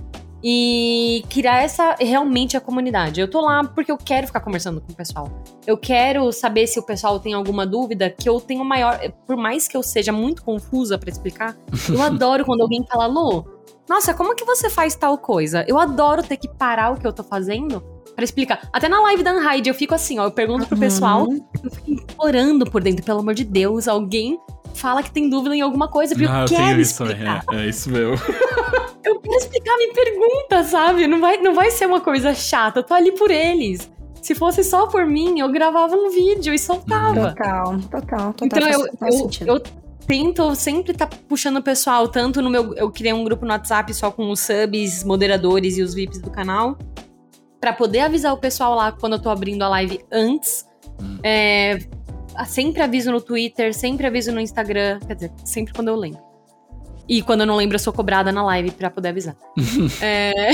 [0.43, 3.19] E criar essa realmente a comunidade.
[3.19, 5.29] Eu tô lá porque eu quero ficar conversando com o pessoal.
[5.65, 8.99] Eu quero saber se o pessoal tem alguma dúvida, que eu tenho maior.
[9.25, 11.55] Por mais que eu seja muito confusa pra explicar,
[11.89, 13.45] eu adoro quando alguém fala, Lu,
[13.89, 15.65] nossa, como que você faz tal coisa?
[15.67, 17.81] Eu adoro ter que parar o que eu tô fazendo
[18.15, 18.67] pra explicar.
[18.71, 20.79] Até na live da Unhide eu fico assim, ó, eu pergunto pro Uhum.
[20.81, 21.27] pessoal,
[21.63, 24.39] eu fico implorando por dentro, pelo amor de Deus, alguém
[24.73, 27.13] fala que tem dúvida em alguma coisa, porque Ah, eu eu quero isso também.
[27.13, 27.43] explicar.
[27.53, 28.15] É, é isso mesmo.
[29.07, 31.07] Eu quero explicar, me pergunta, sabe?
[31.07, 33.89] Não vai, não vai ser uma coisa chata, eu tô ali por eles.
[34.21, 37.29] Se fosse só por mim, eu gravava um vídeo e soltava.
[37.29, 38.35] Total, total, total.
[38.41, 39.63] Então faz, eu, faz eu, eu
[40.05, 42.73] tento sempre estar puxando o pessoal, tanto no meu.
[42.73, 46.29] Eu criei um grupo no WhatsApp só com os subs, moderadores e os VIPs do
[46.29, 46.77] canal.
[47.61, 50.67] Pra poder avisar o pessoal lá quando eu tô abrindo a live antes.
[51.01, 51.19] Hum.
[51.23, 51.79] É,
[52.47, 54.99] sempre aviso no Twitter, sempre aviso no Instagram.
[55.07, 56.26] Quer dizer, sempre quando eu lembro.
[57.07, 59.35] E quando eu não lembro, eu sou cobrada na live pra poder avisar.
[60.01, 60.51] É,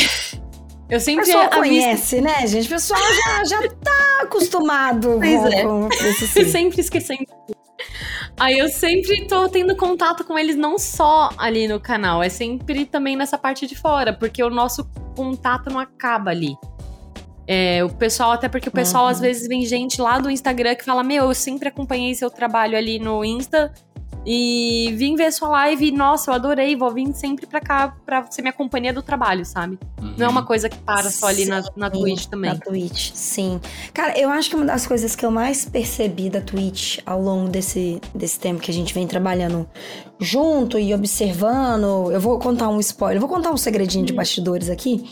[0.90, 1.60] eu O sempre pessoal aviso.
[1.60, 2.68] conhece, né, gente?
[2.68, 5.64] O pessoal já, já tá acostumado Pois com, é.
[5.64, 6.46] com isso sim.
[6.46, 7.26] sempre esquecendo.
[8.40, 12.86] Aí eu sempre tô tendo contato com eles não só ali no canal, é sempre
[12.86, 14.86] também nessa parte de fora, porque o nosso
[15.16, 16.56] contato não acaba ali.
[17.48, 19.10] É, o pessoal, até porque o pessoal Uhum.
[19.10, 22.78] às vezes vem gente lá do Instagram que fala: Meu, eu sempre acompanhei seu trabalho
[22.78, 23.74] ali no Insta
[24.26, 28.26] e vim ver sua live e, nossa, eu adorei, vou vir sempre pra cá pra
[28.32, 29.78] ser minha companhia do trabalho, sabe?
[30.18, 32.52] Não é uma coisa que para só ali na, na Sim, Twitch também.
[32.52, 33.60] Na Twitch, sim.
[33.94, 37.50] Cara, eu acho que uma das coisas que eu mais percebi da Twitch ao longo
[37.50, 39.68] desse, desse tempo que a gente vem trabalhando
[40.20, 42.12] junto e observando.
[42.12, 45.10] Eu vou contar um spoiler, vou contar um segredinho de bastidores aqui.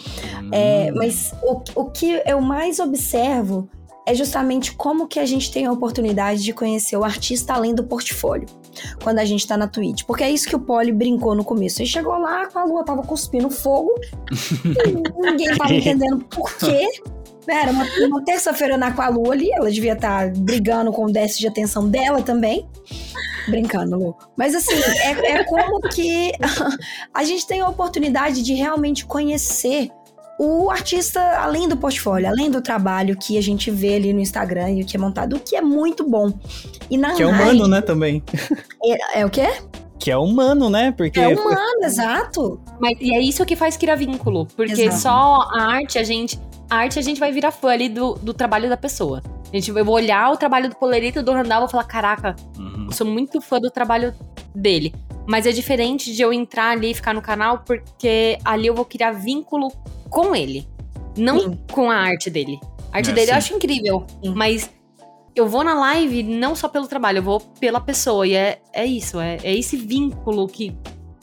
[0.52, 3.70] É, mas o, o que eu mais observo
[4.06, 7.84] é justamente como que a gente tem a oportunidade de conhecer o artista além do
[7.84, 8.48] portfólio.
[9.04, 10.04] Quando a gente tá na Twitch.
[10.06, 11.82] Porque é isso que o Poli brincou no começo.
[11.82, 13.92] Ele chegou lá, a lua tava cuspindo fogo.
[14.66, 16.88] e ninguém tava entendendo por quê.
[17.48, 21.42] Né, Era uma, uma terça-feira na Aqualua ali, ela devia estar brigando com o déficit
[21.42, 22.68] de atenção dela também.
[23.48, 24.16] Brincando, Lu.
[24.38, 26.32] Mas assim, é, é como que
[27.14, 29.90] a gente tem a oportunidade de realmente conhecer
[30.44, 34.72] o artista além do portfólio, além do trabalho que a gente vê ali no Instagram
[34.72, 36.34] e o que é montado, o que é muito bom.
[36.90, 38.24] E na Que é humano, né, também.
[38.84, 39.48] É, é o quê?
[40.00, 40.92] que é humano, né?
[40.98, 42.60] Porque É humano, exato.
[42.80, 44.48] Mas, e é isso que faz criar vínculo.
[44.58, 45.00] Porque Exato.
[45.00, 46.40] só a arte, a gente.
[46.68, 49.22] A arte a gente vai virar fã ali do, do trabalho da pessoa.
[49.54, 51.84] A gente, eu vou olhar o trabalho do Polerito e do Randall e vou falar:
[51.84, 52.88] caraca, Uhum.
[52.88, 54.12] eu sou muito fã do trabalho
[54.56, 54.92] dele.
[55.32, 58.84] Mas é diferente de eu entrar ali e ficar no canal, porque ali eu vou
[58.84, 59.72] criar vínculo
[60.10, 60.68] com ele.
[61.16, 61.60] Não Sim.
[61.72, 62.60] com a arte dele.
[62.92, 63.38] A arte É, dele eu sim.
[63.38, 64.06] acho incrível.
[64.22, 64.34] Sim.
[64.36, 64.70] Mas
[65.34, 68.28] eu vou na live não só pelo trabalho, eu vou pela pessoa.
[68.28, 70.76] E é, é isso, é, é esse vínculo que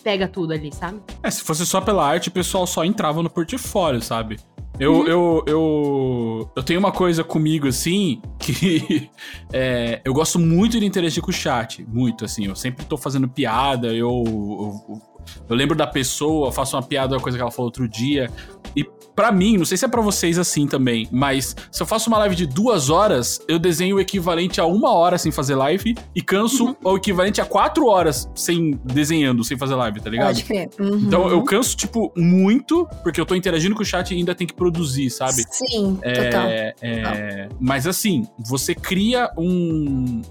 [0.02, 1.02] pega tudo ali, sabe?
[1.22, 4.40] É, se fosse só pela arte, o pessoal só entrava no portfólio, sabe?
[4.80, 9.10] Eu, eu, eu, eu tenho uma coisa comigo, assim, que
[9.52, 11.84] é, eu gosto muito de interagir com o chat.
[11.88, 12.46] Muito, assim.
[12.46, 15.02] Eu sempre tô fazendo piada, eu, eu,
[15.48, 18.30] eu lembro da pessoa, faço uma piada, uma coisa que ela falou outro dia.
[18.76, 18.84] E
[19.18, 22.18] pra mim, não sei se é pra vocês assim também, mas se eu faço uma
[22.18, 26.22] live de duas horas, eu desenho o equivalente a uma hora sem fazer live e
[26.22, 30.28] canso o equivalente a quatro horas sem desenhando, sem fazer live, tá ligado?
[30.28, 30.68] Pode crer.
[30.78, 30.98] Uhum.
[30.98, 34.46] Então eu canso, tipo, muito, porque eu tô interagindo com o chat e ainda tem
[34.46, 35.42] que produzir, sabe?
[35.50, 36.46] Sim, total.
[36.46, 40.22] É, é, mas assim, você cria um,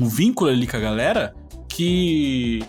[0.00, 1.32] um vínculo ali com a galera
[1.68, 2.60] que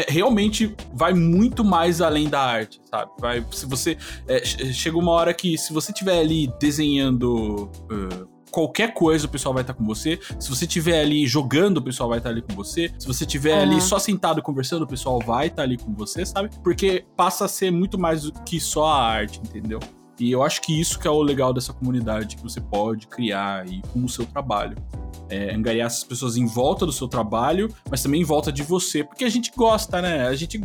[0.00, 3.10] é, realmente vai muito mais além da arte, sabe?
[3.20, 3.96] Vai, se você
[4.26, 9.28] é, che- chega uma hora que se você tiver ali desenhando uh, qualquer coisa, o
[9.28, 10.18] pessoal vai estar com você.
[10.38, 12.92] Se você tiver ali jogando, o pessoal vai estar ali com você.
[12.98, 13.72] Se você tiver Aham.
[13.72, 16.50] ali só sentado conversando, o pessoal vai estar ali com você, sabe?
[16.62, 19.80] Porque passa a ser muito mais do que só a arte, entendeu?
[20.20, 23.62] E eu acho que isso que é o legal dessa comunidade que você pode criar
[23.62, 24.76] aí com o seu trabalho.
[25.30, 29.04] É, angariar essas pessoas em volta do seu trabalho, mas também em volta de você,
[29.04, 30.26] porque a gente gosta, né?
[30.26, 30.60] A gente.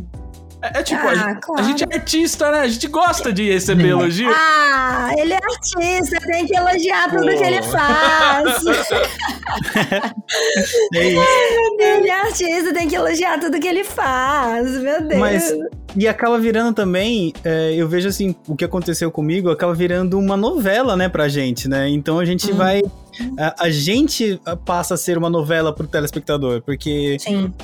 [0.61, 1.63] É, é tipo, a, Ah, gente, a claro.
[1.65, 2.59] gente é artista, né?
[2.61, 4.31] A gente gosta de receber elogio.
[4.33, 7.37] Ah, ele é artista, tem que elogiar tudo Pô.
[7.37, 8.63] que ele faz.
[10.95, 11.23] É isso.
[11.79, 14.71] ele é artista, tem que elogiar tudo que ele faz.
[14.81, 15.19] Meu Deus.
[15.19, 15.53] Mas-
[15.95, 20.35] E acaba virando também, é, eu vejo assim, o que aconteceu comigo, acaba virando uma
[20.35, 21.87] novela, né, pra gente, né?
[21.89, 22.55] Então a gente Hum.
[22.55, 22.81] vai.
[23.37, 27.17] A, a gente passa a ser uma novela pro telespectador, porque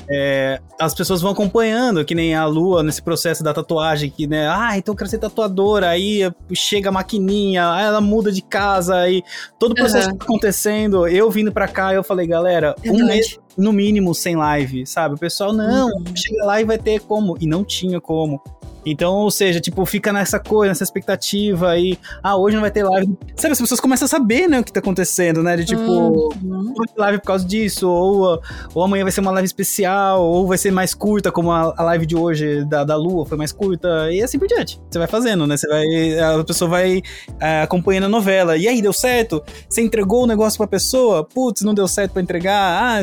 [0.08, 4.48] é, as pessoas vão acompanhando, que nem a Lua nesse processo da tatuagem, que, né,
[4.48, 8.94] ah, então eu quero ser tatuadora, aí chega a maquininha, aí ela muda de casa,
[8.96, 9.24] aí
[9.58, 10.16] todo o processo Aham.
[10.18, 13.04] tá acontecendo, eu vindo pra cá, eu falei, galera, um Verdade.
[13.04, 15.14] mês, no mínimo, sem live, sabe?
[15.14, 16.04] O pessoal, não, Uhum.
[16.16, 18.40] chega lá e vai ter como, e não tinha como.
[18.84, 22.82] Então, ou seja, tipo, fica nessa coisa, nessa expectativa aí, ah, hoje não vai ter
[22.84, 23.16] live.
[23.36, 25.56] Sabe, as pessoas começam a saber, né, o que tá acontecendo, né?
[25.56, 26.30] De tipo, Uhum.
[26.42, 28.40] não vai ter live por causa disso, ou,
[28.74, 31.82] ou amanhã vai ser uma live especial, ou vai ser mais curta, como a, a
[31.84, 34.80] live de hoje da, da Lua foi mais curta, e assim por diante.
[34.90, 35.56] Você vai fazendo, né?
[35.56, 36.18] Você vai.
[36.40, 37.02] A pessoa vai
[37.40, 38.56] é, acompanhando a novela.
[38.56, 39.42] E aí, deu certo?
[39.68, 41.24] Você entregou o negócio pra pessoa?
[41.24, 42.98] Putz, não deu certo pra entregar?
[43.00, 43.02] Ah,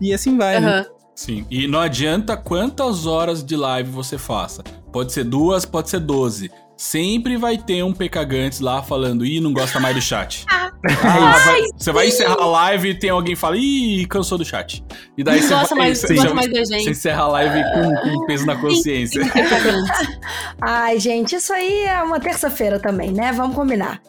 [0.00, 0.60] e assim vai.
[0.60, 0.86] né?
[1.22, 1.44] Sim.
[1.50, 4.62] E não adianta quantas horas de live você faça.
[4.90, 6.50] Pode ser duas, pode ser doze.
[6.78, 10.46] Sempre vai ter um pecagantes lá falando, ih, não gosta mais do chat.
[10.82, 14.46] Ah, vai- você vai encerrar a live e tem alguém que fala, ih, cansou do
[14.46, 14.82] chat.
[15.14, 16.90] E daí Não você gosta vai, mais, você, gosta você- mais da você gente.
[16.92, 19.20] encerra a live com, com peso na consciência.
[20.58, 23.30] Ai, gente, isso aí é uma terça-feira também, né?
[23.30, 24.00] Vamos combinar.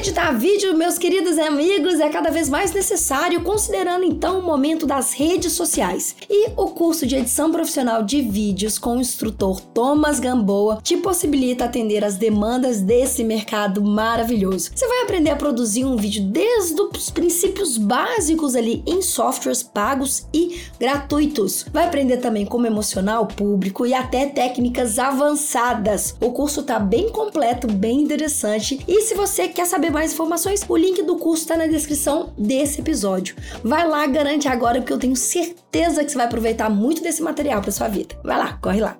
[0.00, 5.12] Editar vídeo, meus queridos amigos, é cada vez mais necessário, considerando então o momento das
[5.12, 6.16] redes sociais.
[6.26, 11.66] E o curso de edição profissional de vídeos com o instrutor Thomas Gamboa te possibilita
[11.66, 14.70] atender as demandas desse mercado maravilhoso.
[14.74, 20.26] Você vai aprender a produzir um vídeo desde os princípios básicos ali em softwares pagos
[20.32, 21.66] e gratuitos.
[21.70, 26.16] Vai aprender também como emocionar o público e até técnicas avançadas.
[26.22, 28.80] O curso tá bem completo, bem interessante.
[28.88, 32.80] E se você quer saber mais informações, o link do curso tá na descrição desse
[32.80, 33.34] episódio.
[33.62, 37.60] Vai lá, garante agora, porque eu tenho certeza que você vai aproveitar muito desse material
[37.60, 38.14] para sua vida.
[38.24, 38.96] Vai lá, corre lá.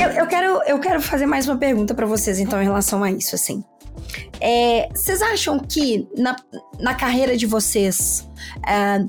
[0.00, 3.10] Eu, eu quero, eu quero fazer mais uma pergunta para vocês, então, em relação a
[3.10, 3.64] isso, assim.
[4.40, 6.36] É, vocês acham que na,
[6.78, 8.28] na carreira de vocês,
[8.66, 9.04] é,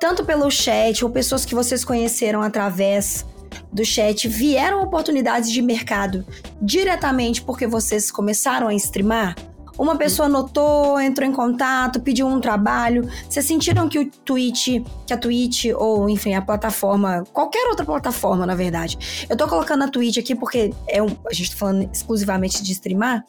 [0.00, 3.26] tanto pelo chat ou pessoas que vocês conheceram através
[3.72, 6.24] do chat, vieram oportunidades de mercado
[6.60, 9.36] diretamente porque vocês começaram a streamar?
[9.78, 13.08] Uma pessoa notou, entrou em contato, pediu um trabalho.
[13.26, 18.44] Vocês sentiram que o Twitch, que a Twitch, ou enfim, a plataforma, qualquer outra plataforma,
[18.44, 19.26] na verdade.
[19.26, 22.72] Eu tô colocando a Twitch aqui porque é um, a gente tá falando exclusivamente de
[22.72, 23.24] streamar.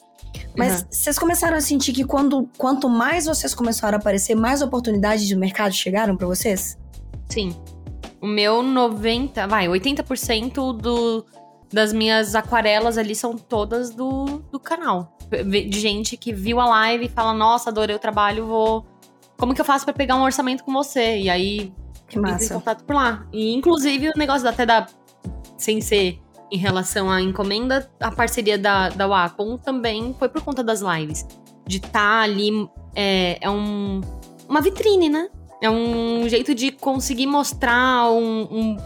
[0.58, 0.88] Mas Uhum.
[0.92, 5.36] vocês começaram a sentir que quando, quanto mais vocês começaram a aparecer, mais oportunidades de
[5.38, 6.78] mercado chegaram pra vocês?
[7.30, 7.56] Sim.
[8.22, 11.26] O meu 90, vai, 80% do,
[11.74, 15.18] das minhas aquarelas ali são todas do, do canal.
[15.30, 18.86] De gente que viu a live e fala, nossa, adorei o trabalho, vou.
[19.38, 21.18] Como que eu faço pra pegar um orçamento com você?
[21.18, 21.74] E aí
[22.08, 22.54] Que massa.
[22.54, 23.26] contato por lá.
[23.32, 24.86] E inclusive o negócio até da.
[25.58, 26.20] Sem ser
[26.52, 31.26] em relação à encomenda, a parceria da, da Wacom também foi por conta das lives.
[31.66, 32.70] De estar ali.
[32.94, 34.02] É, é um,
[34.50, 35.30] uma vitrine, né?
[35.62, 38.78] É um jeito de conseguir mostrar um, um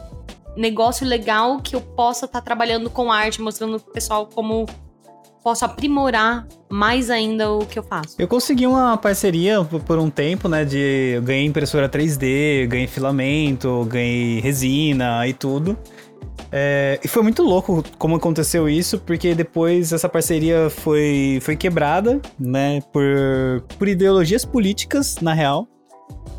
[0.57, 4.65] negócio legal que eu possa estar trabalhando com arte, mostrando pro pessoal como
[5.43, 8.15] posso aprimorar mais ainda o que eu faço.
[8.17, 10.65] Eu consegui uma parceria por- por um tempo, né?
[10.65, 15.77] De eu ganhei impressora 3D, ganhei filamento, ganhei resina e tudo.
[16.51, 22.19] É, e foi muito louco como aconteceu isso, porque depois essa parceria foi, foi quebrada,
[22.39, 22.81] né?
[22.91, 25.67] Por, por ideologias políticas, na real.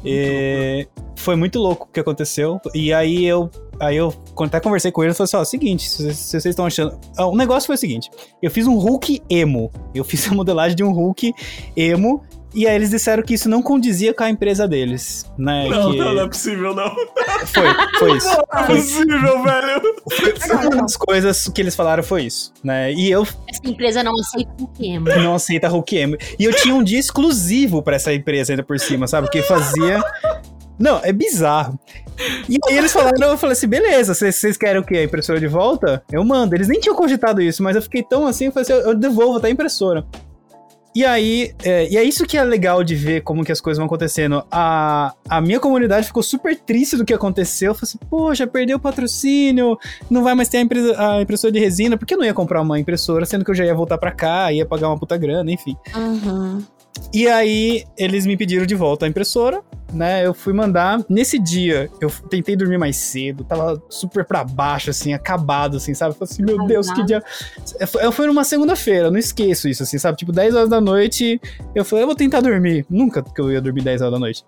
[0.05, 0.87] E
[1.17, 2.61] foi muito louco o que aconteceu.
[2.75, 3.51] E aí eu.
[3.79, 6.67] Aí eu até conversei com ele, eu falei assim: ó, seguinte, se se vocês estão
[6.67, 6.99] achando.
[7.17, 8.11] Ah, O negócio foi o seguinte:
[8.43, 9.71] eu fiz um Hulk emo.
[9.95, 11.33] Eu fiz a modelagem de um Hulk
[11.77, 12.23] emo.
[12.57, 15.69] E aí eles disseram que isso não condizia com a empresa deles, né?
[15.69, 15.99] Não, que...
[15.99, 16.91] não, não é possível, não.
[17.47, 17.67] Foi,
[17.99, 18.29] foi isso.
[18.29, 19.83] Não é possível, velho.
[20.41, 22.95] Foi uma das coisas que eles falaram foi isso, né?
[22.95, 26.17] E eu Essa empresa não aceita o quê, não aceita Hulk emo.
[26.39, 29.29] E eu tinha um dia exclusivo pra essa empresa ainda por cima, sabe?
[29.29, 30.03] Que fazia.
[30.79, 31.79] Não, é bizarro.
[32.49, 34.97] E aí eles falaram, eu falei assim, beleza, vocês vocês querem o quê?
[34.97, 36.03] A impressora de volta?
[36.11, 36.55] Eu mando.
[36.55, 38.95] Eles nem tinham cogitado isso, mas eu fiquei tão assim, eu falei assim, eu, eu
[38.95, 40.07] devolvo até a impressora.
[40.97, 43.77] E aí, é, e é isso que é legal de ver como que as coisas
[43.77, 44.43] vão acontecendo.
[44.51, 47.73] A, a minha comunidade ficou super triste do que aconteceu.
[47.73, 49.77] Eu falei assim, poxa, perdeu o patrocínio,
[50.09, 52.63] não vai mais ter a, empresa- a impressora de resina, porque eu não ia comprar
[52.63, 55.53] uma impressora, sendo que eu já ia voltar pra cá, ia pagar uma puta grana,
[55.53, 55.77] enfim.
[55.95, 56.65] Uhum.
[57.13, 59.61] E aí, eles me pediram de volta a impressora,
[59.97, 60.27] né?
[60.27, 61.05] Eu fui mandar.
[61.09, 66.15] Nesse dia, eu tentei dormir mais cedo, tava super pra baixo, assim, acabado, assim, sabe?
[66.15, 67.23] Falei assim, meu Deus, que dia.
[67.87, 70.17] Foi- Foi numa segunda-feira, eu não esqueço isso, assim, sabe?
[70.19, 71.41] Tipo, 10 horas da noite,
[71.75, 72.87] eu falei, eu vou tentar dormir.
[72.89, 74.45] Nunca que eu ia dormir 10 horas da noite.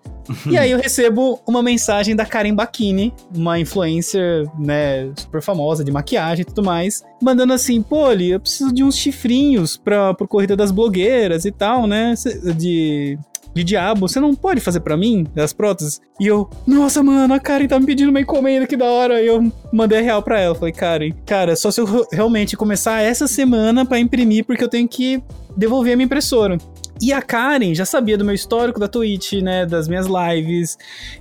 [0.49, 5.91] e aí eu recebo uma mensagem da Karen Bakini, uma influencer, né, super famosa de
[5.91, 10.27] maquiagem e tudo mais, mandando assim, pô, Ali, eu preciso de uns chifrinhos pra, pro
[10.27, 12.13] Corrida das Blogueiras e tal, né?
[12.55, 13.17] De,
[13.53, 15.99] de diabo, você não pode fazer pra mim as próteses?
[16.19, 19.21] E eu, nossa, mano, a Karen tá me pedindo uma encomenda, que da hora.
[19.21, 20.55] E eu mandei a real pra ela.
[20.55, 24.69] Falei, Karen, cara, só se eu re- realmente começar essa semana pra imprimir, porque eu
[24.69, 25.21] tenho que
[25.57, 26.57] devolver a minha impressora.
[27.01, 29.65] E a Karen já sabia do meu histórico da Twitch, né?
[29.65, 30.77] Das minhas lives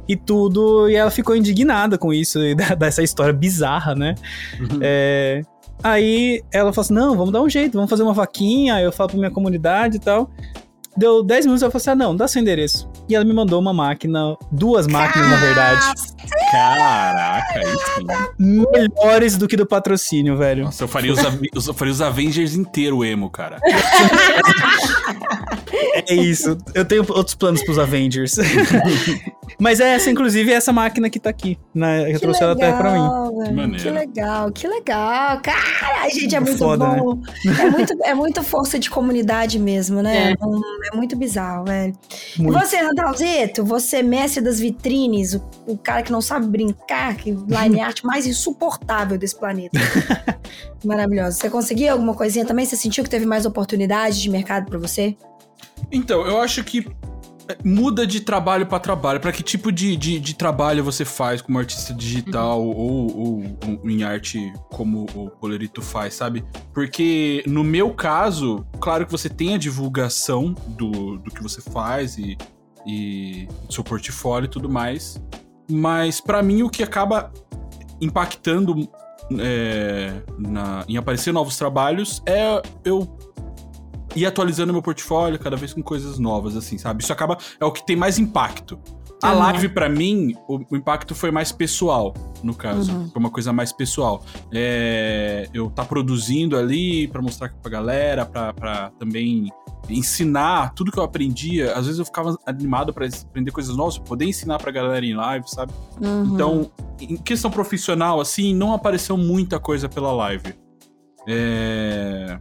[0.08, 0.88] e tudo.
[0.88, 4.14] E ela ficou indignada com isso, e da- dessa história bizarra, né?
[4.80, 5.42] É,
[5.82, 8.80] Aí ela falou assim: não, vamos dar um jeito, vamos fazer uma vaquinha.
[8.80, 10.28] Eu falo pra minha comunidade e tal.
[10.98, 12.90] Deu 10 minutos, ela falou assim: ah, não, dá seu endereço.
[13.08, 15.94] E ela me mandou uma máquina, duas máquinas, na verdade,
[16.50, 18.66] Caraca, isso.
[18.72, 20.64] melhores do que do patrocínio, velho.
[20.64, 21.18] Nossa, eu faria os,
[21.66, 23.58] eu faria os Avengers inteiro emo, cara.
[26.08, 26.56] É isso.
[26.74, 28.36] Eu tenho outros planos pros Avengers.
[29.58, 31.58] Mas é essa, inclusive, é essa máquina que tá aqui.
[31.74, 32.10] Né?
[32.10, 33.00] Eu Que trouxe ela até pra mim.
[33.00, 33.32] legal.
[33.54, 33.82] Maneiro.
[33.82, 35.40] Que legal, que legal.
[35.40, 37.18] Cara, a gente é muito Foda, bom.
[37.60, 40.32] É, muito, é muita força de comunidade mesmo, né?
[40.32, 40.44] É.
[40.44, 40.60] Hum,
[40.92, 41.92] É, muito bizarro, velho.
[42.38, 42.58] E Muito.
[42.58, 47.80] você, Randalzeto, você, mestre das vitrines, o, o cara que não sabe brincar, que line
[47.80, 49.78] art mais insuportável desse planeta.
[50.84, 51.38] Maravilhoso.
[51.38, 52.64] Você conseguiu alguma coisinha também?
[52.64, 55.16] Você sentiu que teve mais oportunidade de mercado pra você?
[55.90, 56.86] Então, eu acho que
[57.48, 59.18] é, muda de trabalho pra trabalho.
[59.18, 63.90] Pra que tipo de, de, de trabalho você faz como artista digital ou, ou, ou
[63.90, 66.44] em arte como o Polerito faz, sabe?
[66.74, 72.18] Porque no meu caso, claro que você tem a divulgação do, do que você faz
[72.18, 72.36] e,
[72.86, 75.20] e do seu portfólio e tudo mais.
[75.70, 77.32] Mas pra mim o que acaba
[78.00, 78.88] impactando
[79.38, 83.06] é, na- em aparecer novos trabalhos é eu
[84.16, 87.02] ir atualizando meu portfólio cada vez com coisas novas, assim, sabe?
[87.02, 87.36] Isso acaba.
[87.60, 88.78] É o que tem mais impacto.
[89.22, 89.38] A Uhum.
[89.40, 92.92] live, pra mim, o, o impacto foi mais pessoal, no caso.
[92.92, 93.08] Uhum.
[93.10, 94.24] Foi uma coisa mais pessoal.
[94.52, 99.50] É, eu tá produzindo ali pra mostrar pra galera, pra, pra também
[99.88, 101.74] ensinar tudo que eu aprendia.
[101.74, 105.48] Às vezes eu ficava animado pra aprender coisas novas, poder ensinar pra galera em live,
[105.48, 105.72] sabe?
[106.00, 106.34] Uhum.
[106.34, 106.70] Então,
[107.00, 110.54] em questão profissional, assim, não apareceu muita coisa pela live.
[111.26, 112.38] É...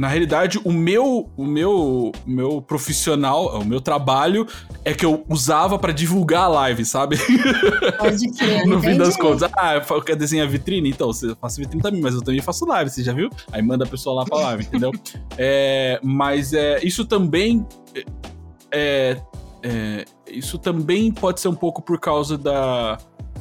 [0.00, 4.46] Na realidade, o meu, o meu, o meu profissional, o meu trabalho
[4.82, 7.18] é que eu usava pra divulgar a live, sabe?
[7.98, 8.64] Pode crer.
[8.66, 9.50] no fim das contas.
[9.54, 10.88] Ah, eu fa- quer desenhar vitrine?
[10.88, 13.28] Então, você faz vitrine também, mas eu também faço live, você já viu?
[13.52, 14.90] Aí manda a pessoa lá pra live, entendeu?
[15.36, 17.66] É, mas é, isso também.
[18.72, 19.18] É,
[19.62, 22.96] é, isso também pode ser um pouco por causa da.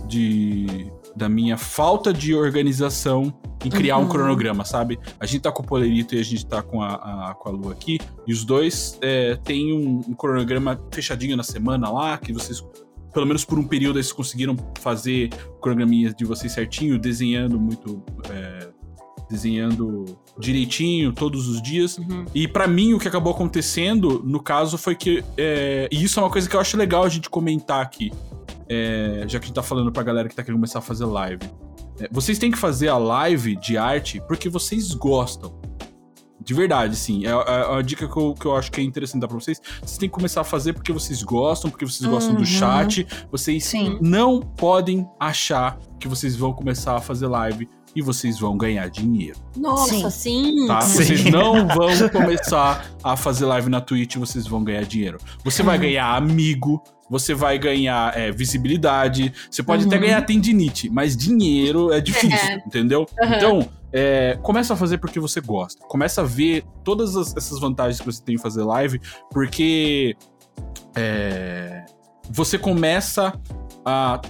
[0.08, 3.34] De, da minha falta de organização
[3.66, 4.10] em criar um Uhum.
[4.10, 4.98] cronograma, sabe?
[5.20, 6.94] A gente tá com o Polerito e a gente tá com a,
[7.30, 11.44] a- com a Lu aqui, e os dois é, têm um, um cronograma fechadinho na
[11.44, 12.64] semana lá, que vocês,
[13.14, 18.02] pelo menos por um período, eles conseguiram fazer o cronograminha de vocês certinho, desenhando muito.
[18.30, 18.70] é,
[19.30, 20.06] desenhando
[20.40, 22.00] direitinho todos os dias.
[22.00, 22.26] Uhum.
[22.34, 25.24] E pra mim, o que acabou acontecendo, no caso, foi que.
[25.38, 28.12] é, e isso é uma coisa que eu acho legal a gente comentar aqui.
[28.70, 31.06] É, já que a gente tá falando pra galera que tá querendo começar a fazer
[31.06, 31.42] live.
[32.00, 35.60] É, vocês têm que fazer a live de arte porque vocês gostam.
[36.42, 37.26] De verdade, sim.
[37.26, 39.62] É, é uma dica que eu, que eu acho que é interessante dar pra vocês.
[39.82, 42.46] Vocês têm que começar a fazer porque vocês gostam, porque vocês gostam do Uhum.
[42.46, 43.06] chat.
[43.30, 44.00] Vocês Sim.
[44.02, 49.38] não podem achar que vocês vão começar a fazer live e vocês vão ganhar dinheiro
[49.58, 50.66] Nossa, sim.
[50.68, 50.82] tá?
[50.82, 51.04] Sim.
[51.04, 55.18] Vocês não vão começar a fazer live na Twitch e vocês vão ganhar dinheiro.
[55.44, 55.82] Você vai Uhum.
[55.84, 60.02] ganhar amigo, você vai ganhar é, visibilidade, você pode até Uhum.
[60.02, 62.56] ganhar tendinite, mas dinheiro é difícil, É.
[62.66, 63.06] entendeu?
[63.22, 63.34] Uhum.
[63.34, 65.84] Então, é, começa a fazer porque você gosta.
[65.88, 70.16] Começa a ver todas as- essas vantagens que você tem em fazer live, porque
[70.96, 71.86] é,
[72.30, 73.34] você começa
[73.86, 74.22] a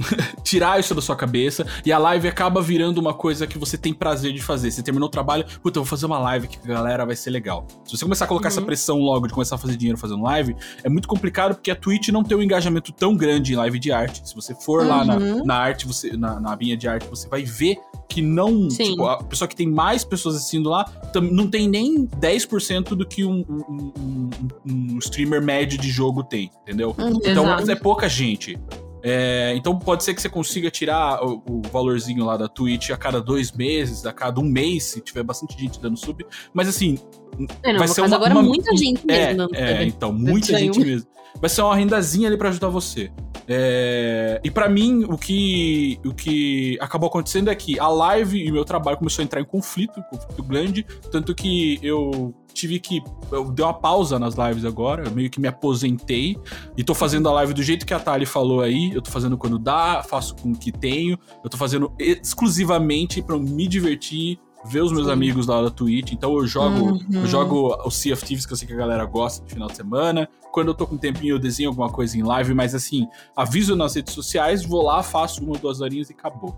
[0.42, 3.92] tirar isso da sua cabeça e a live acaba virando uma coisa que você tem
[3.94, 4.70] prazer de fazer.
[4.70, 7.30] Você terminou o trabalho, puta, eu vou fazer uma live que a galera vai ser
[7.30, 7.66] legal.
[7.84, 8.52] Se você começar a colocar Uhum.
[8.52, 11.76] essa pressão logo de começar a fazer dinheiro fazendo live, é muito complicado porque a
[11.76, 14.28] Twitch não tem um engajamento tão grande em live de arte.
[14.28, 15.44] Se você for lá na, Uhum.
[15.44, 17.76] na arte, você, na, na abinha de arte, você vai ver
[18.08, 18.68] que não.
[18.70, 18.90] Sim.
[18.90, 20.84] Tipo, a pessoa que tem mais pessoas assistindo lá
[21.30, 24.30] não tem nem 10% do que um, um- um-
[24.68, 26.94] um- um streamer médio de jogo tem, entendeu?
[26.98, 27.18] Uhum.
[27.24, 27.70] Então Exato.
[27.70, 28.58] é pouca gente.
[29.02, 32.96] É, então pode ser que você consiga tirar o, o valorzinho lá da Twitch a
[32.96, 36.24] cada dois meses, a cada um mês, se tiver bastante gente dando sub.
[36.52, 36.98] Mas assim,
[37.38, 39.48] não, vai ser uma- agora uma- muita gente é, mesmo.
[39.54, 39.84] é, sub.
[39.88, 41.08] então, muita gente mesmo.
[41.40, 43.10] Vai ser uma rendazinha ali pra ajudar você.
[43.46, 48.50] É, e pra mim, o que, o que acabou acontecendo é que a live e
[48.50, 53.00] o meu trabalho começou a entrar em conflito, conflito grande, tanto que eu tive que.
[53.30, 56.36] Eu dei uma pausa nas lives agora, eu meio que me aposentei
[56.76, 58.92] e tô fazendo a live do jeito que a Thali falou aí.
[58.92, 61.18] Eu tô fazendo quando dá, faço com o que tenho.
[61.42, 65.12] Eu tô fazendo exclusivamente pra me divertir, ver os meus Sim.
[65.12, 66.12] amigos lá da Twitch.
[66.12, 67.00] Então eu jogo, Uhum.
[67.12, 69.68] eu jogo o Sea of Thieves, que eu sei que a galera gosta no final
[69.68, 70.28] de semana.
[70.52, 73.06] Quando eu tô com um tempinho, eu desenho alguma coisa em live, mas assim,
[73.36, 76.56] aviso nas redes sociais, vou lá, faço uma, duas horinhas e acabou.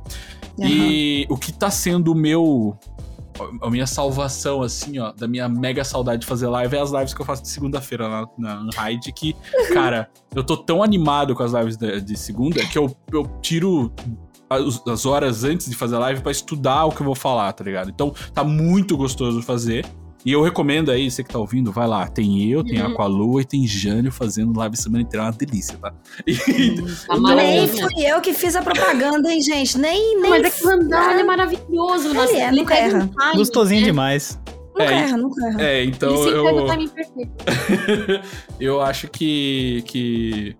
[0.58, 2.76] E o que tá sendo o meu.
[3.62, 7.14] A minha salvação, assim, ó, da minha mega saudade de fazer live é as lives
[7.14, 9.34] que eu faço de segunda-feira na, na Unhide, que,
[9.72, 13.90] cara, eu tô tão animado com as lives de, de segunda que eu, eu tiro
[14.54, 17.52] as, as horas antes de fazer a live pra estudar o que eu vou falar,
[17.52, 17.90] tá ligado?
[17.90, 19.84] Então tá muito gostoso fazer.
[20.24, 22.06] E eu recomendo aí, você que tá ouvindo, vai lá.
[22.06, 22.92] Tem eu, tem a Uhum.
[22.92, 25.26] Aqualua e tem Jânio fazendo live semana inteira.
[25.26, 25.92] É uma delícia, tá?
[26.24, 26.44] E, Tá
[27.16, 29.76] Eu tô- Nem fui eu que fiz a propaganda, hein, gente?
[29.78, 30.30] Nem, nem.
[30.30, 32.06] Mas é que o ele é maravilhoso.
[32.10, 33.10] Ele nossa, é, nunca pega erra.
[33.34, 33.86] um Gostosinho né?
[33.86, 34.38] demais.
[34.70, 35.60] Nunca É, erra, nunca erra.
[35.62, 36.46] é, então Ele eu.
[38.60, 40.54] eu acho que, que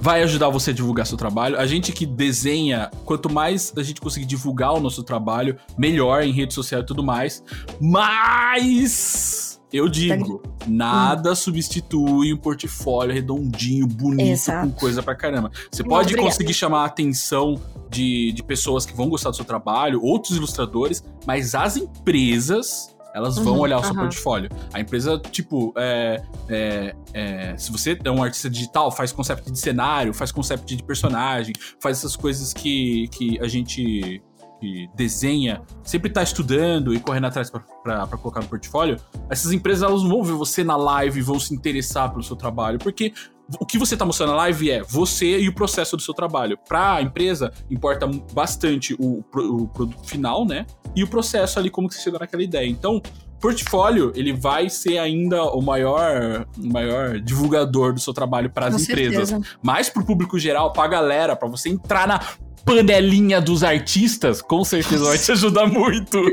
[0.00, 1.58] vai ajudar você a divulgar seu trabalho.
[1.58, 6.32] A gente que desenha, quanto mais a gente conseguir divulgar o nosso trabalho, melhor em
[6.32, 7.44] rede social e tudo mais.
[7.80, 14.68] Mas eu digo, nada substitui um portfólio redondinho, bonito, Exato.
[14.68, 15.50] com coisa pra caramba.
[15.70, 16.28] Você Muito pode obrigada.
[16.28, 21.04] conseguir chamar a atenção de, de pessoas que vão gostar do seu trabalho, outros ilustradores,
[21.26, 22.94] mas as empresas.
[23.14, 24.00] Elas vão Uhum, olhar o seu aham.
[24.02, 24.50] portfólio.
[24.72, 29.58] A empresa, tipo, é, é, é, se você é um artista digital, faz concept de
[29.58, 34.22] cenário, faz concept de personagem, faz essas coisas que, que a gente
[34.60, 37.50] que desenha, sempre tá estudando e correndo atrás
[37.82, 38.98] pra colocar no portfólio,
[39.30, 42.36] essas empresas elas não vão ver você na live e vão se interessar pelo seu
[42.36, 43.14] trabalho, porque
[43.58, 46.58] o que você tá mostrando na live é você e o processo do seu trabalho.
[46.68, 50.66] Pra empresa, importa bastante o, o produto final, né?
[50.94, 52.66] E o processo ali, como que você chegou naquela ideia.
[52.66, 53.02] Então,
[53.40, 58.82] portfólio, ele vai ser ainda o maior, o maior divulgador do seu trabalho para as
[58.82, 59.30] empresas.
[59.30, 59.58] certeza.
[59.62, 62.20] Mas pro público geral, pra galera, pra você entrar na
[62.64, 66.18] panelinha dos artistas, com certeza vai te ajudar muito.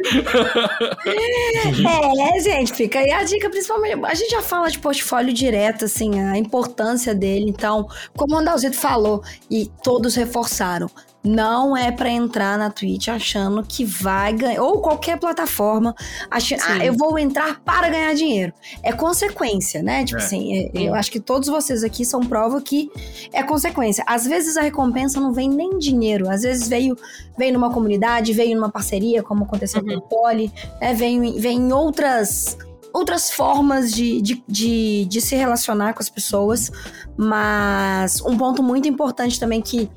[2.36, 4.04] É, gente, fica aí a dica, principalmente.
[4.06, 7.46] A gente já fala de portfólio direto, assim, a importância dele.
[7.50, 10.90] Então, como o Andalzito falou, e todos reforçaram,
[11.24, 15.94] não é pra entrar na Twitch achando que vai ganhar, ou qualquer plataforma,
[16.32, 16.68] achando, Sim.
[16.70, 18.54] ah, eu vou entrar para ganhar dinheiro.
[18.82, 20.06] É consequência, né?
[20.06, 20.24] Tipo É.
[20.24, 22.90] assim, é- eu acho que todos vocês aqui são prova que
[23.34, 24.04] é consequência.
[24.08, 26.96] Às vezes a recompensa não vem nem dinheiro, às vezes veio,
[27.38, 29.98] veio numa comunidade, veio numa parceria, como aconteceu com Uhum.
[29.98, 30.52] o Poli,
[30.82, 30.94] né?
[30.94, 32.58] Vem, em- vem em outras,
[32.94, 36.72] outras formas de, de, de, de se relacionar com as pessoas.
[37.18, 39.90] Mas um ponto muito importante também que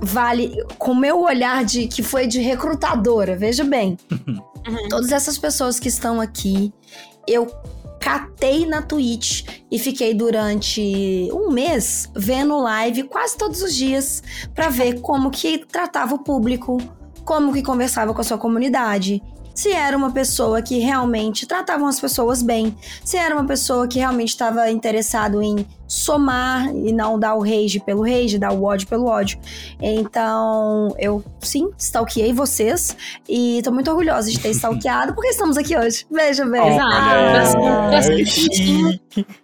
[0.00, 3.96] vale com o meu olhar de que foi de recrutadora, veja bem.
[4.10, 4.40] Uhum.
[4.88, 6.72] Todas essas pessoas que estão aqui,
[7.26, 7.46] eu
[8.02, 14.20] catei na Twitch e fiquei durante um mês vendo live quase todos os dias
[14.52, 16.78] pra ver como que tratava o público,
[17.24, 19.22] como que conversava com a sua comunidade.
[19.54, 23.98] Se era uma pessoa que realmente tratava as pessoas bem, se era uma pessoa que
[23.98, 28.88] realmente estava interessado em somar e não dar o rage pelo rage, dar o ódio
[28.88, 29.38] pelo ódio.
[29.80, 32.96] Então, eu sim, stalkeei vocês
[33.28, 36.06] e tô muito orgulhosa de ter stalkeado porque estamos aqui hoje.
[36.10, 36.74] Veja bem.
[36.74, 37.58] Exato.
[37.58, 39.26] Olha,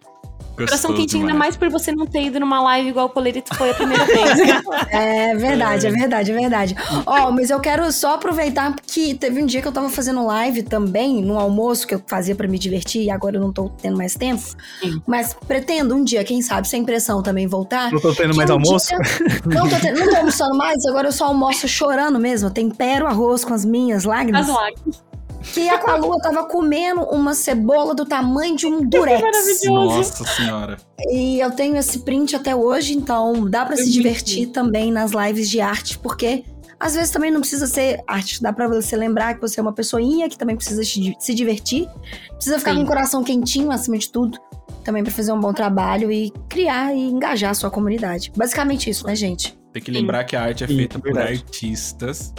[0.67, 1.27] Coração- quentinho.
[1.27, 4.05] Ainda mais por você não ter ido numa live igual o Polerito foi a primeira
[4.05, 4.19] vez.
[4.91, 6.77] É verdade, é verdade, é verdade.
[7.07, 10.63] Ó, mas eu quero só aproveitar que teve um dia que eu tava fazendo live
[10.63, 13.97] também, no almoço que eu fazia pra me divertir e agora eu não tô tendo
[13.97, 14.43] mais tempo.
[14.81, 15.03] Sim.
[15.07, 17.91] Mas pretendo um dia, quem sabe, sem pressão também voltar.
[17.93, 18.89] Não tô tendo mais um almoço?
[18.89, 18.99] dia-
[19.47, 22.49] Não, tô tendo- não tô almoçando mais, agora eu só almoço chorando mesmo.
[22.49, 24.49] Eu tempero arroz com as minhas lágrimas.
[24.49, 25.03] As lágrimas.
[25.43, 29.21] Que a Lua tava comendo uma cebola do tamanho de um durex.
[29.21, 29.97] maravilhoso.
[29.97, 30.77] Nossa senhora.
[31.11, 33.93] E eu tenho esse print até hoje, então dá pra se Eu vi.
[33.93, 36.45] divertir também nas lives de arte, porque
[36.79, 39.73] às vezes também não precisa ser arte, dá pra você lembrar que você é uma
[39.73, 41.89] pessoinha que também precisa se divertir,
[42.35, 42.79] precisa ficar Sim.
[42.79, 44.39] com o coração quentinho acima de tudo,
[44.85, 48.33] também pra fazer um bom trabalho e criar e engajar a sua comunidade.
[48.37, 49.59] Basicamente isso, né, gente?
[49.73, 51.45] Tem que lembrar que a arte é Sim, feita por verdade.
[51.45, 52.33] artistas.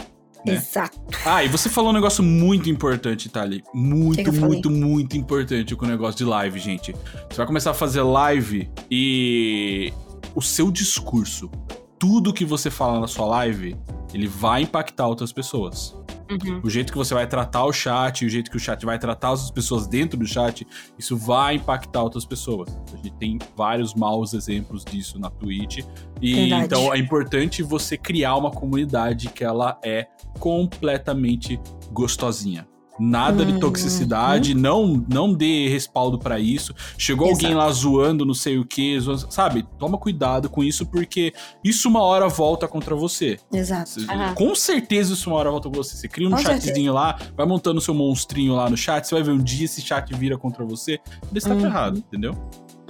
[0.44, 0.54] Né?
[0.54, 0.98] Exato.
[1.24, 3.62] Ah, e você falou um negócio muito importante, Thali.
[3.62, 6.92] Que que Muito, muito, muito importante com o negócio de live, gente.
[7.28, 9.92] Você vai começar a fazer live e
[10.34, 11.50] o seu discurso,
[11.98, 13.76] tudo que você fala na sua live,
[14.14, 15.96] ele vai impactar outras pessoas.
[16.30, 16.60] Uhum.
[16.62, 19.32] O jeito que você vai tratar o chat, o jeito que o chat vai tratar
[19.32, 20.66] as pessoas dentro do chat,
[20.98, 22.68] isso vai impactar outras pessoas.
[22.92, 25.78] A gente tem vários maus exemplos disso na Twitch.
[26.22, 26.64] E Verdade.
[26.64, 30.06] então é importante você criar uma comunidade que ela é
[30.38, 31.60] completamente
[31.92, 32.69] gostosinha.
[33.00, 36.74] Nada de toxicidade, não não dê respaldo pra isso.
[36.98, 37.66] Chegou alguém Exato.
[37.66, 38.98] lá zoando, não sei o que,
[39.30, 39.66] sabe?
[39.78, 41.32] Toma cuidado com isso, porque
[41.64, 43.38] isso uma hora volta contra você.
[43.52, 43.92] Exato.
[44.34, 45.96] Com certeza isso uma hora volta com você.
[45.96, 49.24] Você cria um Com chatzinho lá, vai montando seu monstrinho lá no chat, você vai
[49.24, 50.92] ver um dia esse chat vira contra você,
[51.30, 51.60] ele está Uhum.
[51.60, 52.34] ferrado, entendeu?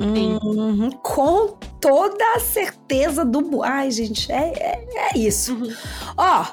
[0.00, 3.62] Uhum, com toda a certeza do.
[3.62, 5.54] Ai, gente, é, é, é isso.
[5.54, 5.72] Uhum.
[6.16, 6.46] Ó,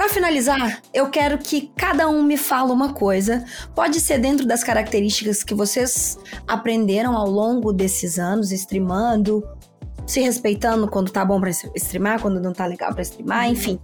[0.00, 3.44] pra finalizar, eu quero que cada um me fale uma coisa.
[3.74, 9.46] Pode ser dentro das características que vocês aprenderam ao longo desses anos, streamando,
[10.06, 13.78] se respeitando quando tá bom pra streamar, quando não tá legal pra streamar, enfim.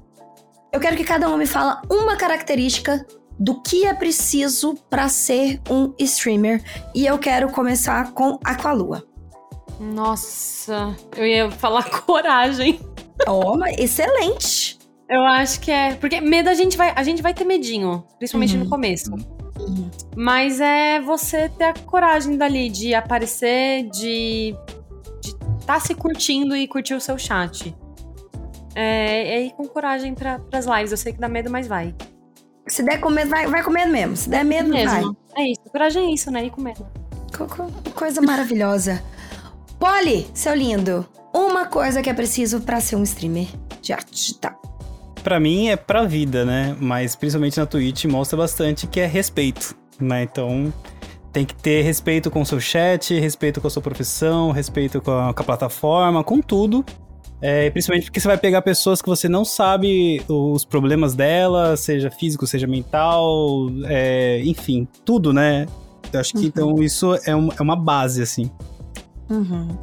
[0.73, 3.07] Eu quero que cada um me fala uma característica
[3.39, 6.63] do que é preciso pra ser um streamer.
[6.95, 9.05] E eu quero começar com Aqualua.
[9.79, 12.81] Nossa, eu ia falar coragem.
[13.29, 14.86] Ó, excelente.
[15.09, 15.95] Eu acho que é.
[15.95, 18.65] Porque medo a gente vai, a gente vai ter medinho, principalmente Uhum.
[18.65, 19.11] no começo.
[19.13, 19.91] Uhum.
[20.17, 24.55] Mas é você ter a coragem dali de aparecer, de
[25.25, 27.75] estar tá se curtindo e curtir o seu chat.
[28.75, 30.91] É, é ir com coragem para as lives.
[30.91, 31.95] Eu sei que dá medo, mas vai.
[32.67, 34.17] Se der com medo, vai, vai com medo mesmo.
[34.17, 34.85] Se der medo, vai.
[34.85, 35.17] Mesmo.
[35.37, 35.61] É isso.
[35.71, 36.45] Coragem é isso, né?
[36.45, 36.87] Ir com medo.
[37.37, 39.03] Co- co- Coisa maravilhosa.
[39.79, 43.47] Polly, seu lindo, uma coisa que é preciso pra ser um streamer
[43.81, 44.61] de arte digital.
[45.27, 46.77] Pra mim é pra vida, né?
[46.81, 50.23] Mas principalmente na Twitch mostra bastante que é respeito, né?
[50.23, 50.73] Então
[51.33, 55.11] tem que ter respeito com o seu chat, respeito com a sua profissão, respeito com
[55.11, 56.85] a, com a plataforma, com tudo.
[57.43, 62.09] É, principalmente porque você vai pegar pessoas que você não sabe os problemas dela, seja
[62.09, 65.67] físico, seja mental, é, enfim, tudo, né?
[66.13, 66.45] Eu acho que Uhum.
[66.45, 68.49] então isso é, um- é uma base, assim.
[69.29, 69.77] Uhum.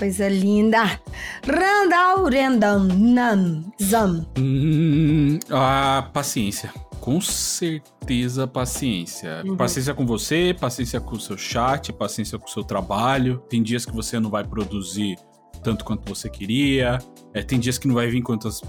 [0.00, 0.98] Coisa linda.
[1.46, 4.26] Randall Random Nam Zam.
[4.38, 6.72] Hum, a paciência.
[7.02, 9.42] Com certeza, paciência.
[9.44, 9.58] Uhum.
[9.58, 13.42] Paciência com você, paciência com o seu chat, paciência com o seu trabalho.
[13.50, 15.18] Tem dias que você não vai produzir
[15.62, 16.98] tanto quanto você queria.
[17.34, 18.62] É, tem dias que não vai vir quantas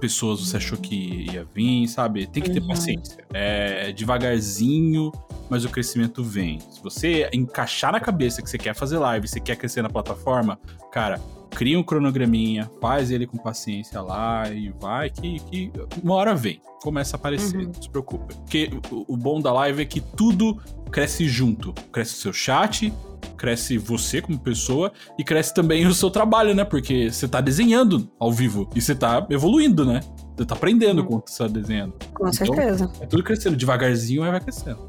[0.00, 2.26] pessoas você achou que ia vir, sabe?
[2.26, 2.66] Tem que ter Uhum.
[2.66, 3.24] paciência.
[3.32, 5.12] É devagarzinho,
[5.50, 6.58] mas o crescimento vem.
[6.60, 10.58] Se você encaixar na cabeça que você quer fazer live, você quer crescer na plataforma,
[10.90, 11.20] cara,
[11.50, 15.72] cria um cronograminha, faz ele com paciência lá e vai que, que
[16.02, 16.60] uma hora vem.
[16.82, 17.66] Começa a aparecer, Uhum.
[17.74, 18.34] não se preocupe.
[18.34, 20.58] Porque o, o bom da live é que tudo
[20.90, 21.72] cresce junto.
[21.92, 22.92] Cresce o seu chat,
[23.36, 26.64] cresce você como pessoa e cresce também o seu trabalho, né?
[26.64, 30.00] Porque você tá desenhando ao vivo e você tá evoluindo, né?
[30.36, 31.92] Você tá aprendendo quando você tá desenhando.
[32.14, 32.90] Com Então- certeza.
[33.00, 34.88] É tudo crescendo devagarzinho, mas vai crescendo.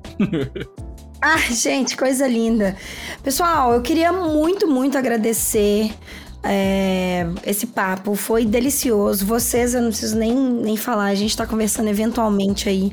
[1.22, 2.76] Ah, gente, coisa linda.
[3.24, 5.94] Pessoal, eu queria muito, muito agradecer
[6.44, 8.16] é, esse papo.
[8.16, 9.26] Foi delicioso.
[9.26, 11.06] Vocês, eu não preciso nem, nem falar.
[11.06, 12.92] A gente tá conversando eventualmente aí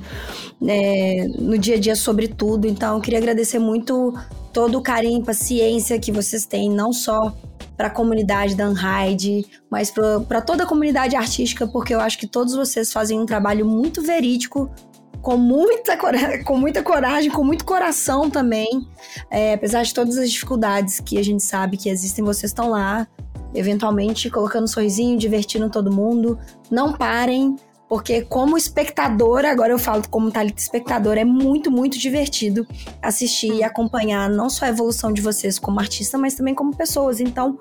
[0.66, 2.66] é, no dia a dia sobre tudo.
[2.66, 4.14] Então, eu queria agradecer muito
[4.53, 7.34] todo o carinho e paciência que vocês têm, não só
[7.76, 12.26] para a comunidade da Unhide, mas para toda a comunidade artística, porque eu acho que
[12.26, 14.70] todos vocês fazem um trabalho muito verídico,
[15.22, 15.96] com muita,
[16.44, 18.86] com muita coragem, com muito coração também.
[19.30, 23.07] É, apesar de todas as dificuldades que a gente sabe que existem, vocês estão lá,
[23.55, 26.38] eventualmente colocando um sorrisinho, divertindo todo mundo.
[26.70, 27.57] Não parem,
[27.90, 32.64] porque como espectadora, agora eu falo como Thalita espectadora, é muito, muito divertido
[33.03, 37.18] assistir e acompanhar não só a evolução de vocês como artista, mas também como pessoas.
[37.18, 37.59] Então,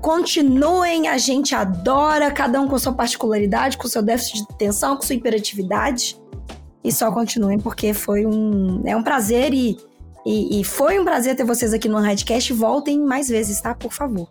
[0.00, 5.02] continuem, a gente adora, cada um com sua particularidade, com seu déficit de atenção, com
[5.02, 6.16] sua hiperatividade.
[6.84, 8.82] E só continuem, porque foi um.
[8.84, 9.76] É um prazer e,
[10.24, 12.52] e, e foi um prazer ter vocês aqui no Redcast.
[12.52, 13.74] Voltem mais vezes, tá?
[13.74, 14.28] Por favor.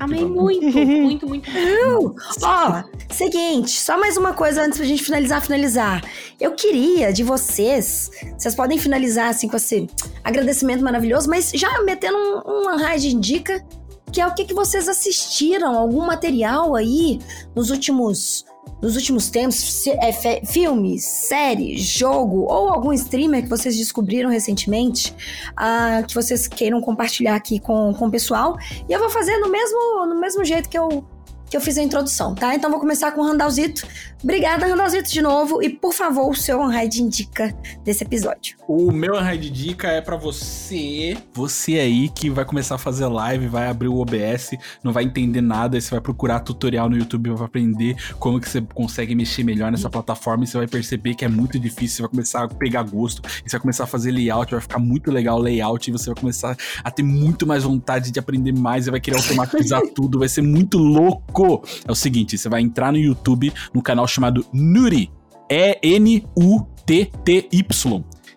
[0.00, 1.50] Amei muito, muito, muito.
[1.50, 6.04] Uh, ó, seguinte, só mais uma coisa antes pra gente finalizar, finalizar.
[6.40, 9.86] Eu queria de vocês, vocês podem finalizar assim com esse
[10.22, 13.64] agradecimento maravilhoso, mas já metendo um, um raio de indica,
[14.12, 17.18] que é o que, que vocês assistiram, algum material aí
[17.54, 18.44] nos últimos
[18.82, 25.14] nos últimos tempos, é, filmes, série, jogo ou algum streamer que vocês descobriram recentemente,
[25.52, 28.58] uh, que vocês queiram compartilhar aqui com, com o pessoal.
[28.88, 31.04] E eu vou fazer no mesmo, no mesmo jeito que eu
[31.52, 32.54] que eu fiz a introdução, tá?
[32.54, 33.86] Então vou começar com o Randalzito.
[34.22, 35.62] Obrigada, Randalzito, de novo.
[35.62, 38.56] E por favor, o seu on-ride dica desse episódio.
[38.66, 43.48] O meu on-ride dica é para você, você aí que vai começar a fazer live,
[43.48, 47.44] vai abrir o OBS, não vai entender nada, você vai procurar tutorial no YouTube, vai
[47.44, 51.28] aprender como que você consegue mexer melhor nessa plataforma e você vai perceber que é
[51.28, 54.60] muito difícil, você vai começar a pegar gosto, você vai começar a fazer layout, vai
[54.62, 58.18] ficar muito legal o layout e você vai começar a ter muito mais vontade de
[58.18, 61.41] aprender mais, você vai querer automatizar tudo, vai ser muito louco
[61.86, 65.10] é o seguinte: você vai entrar no YouTube, no canal chamado Nuri.
[65.50, 66.24] E-N-U-T-T-Y.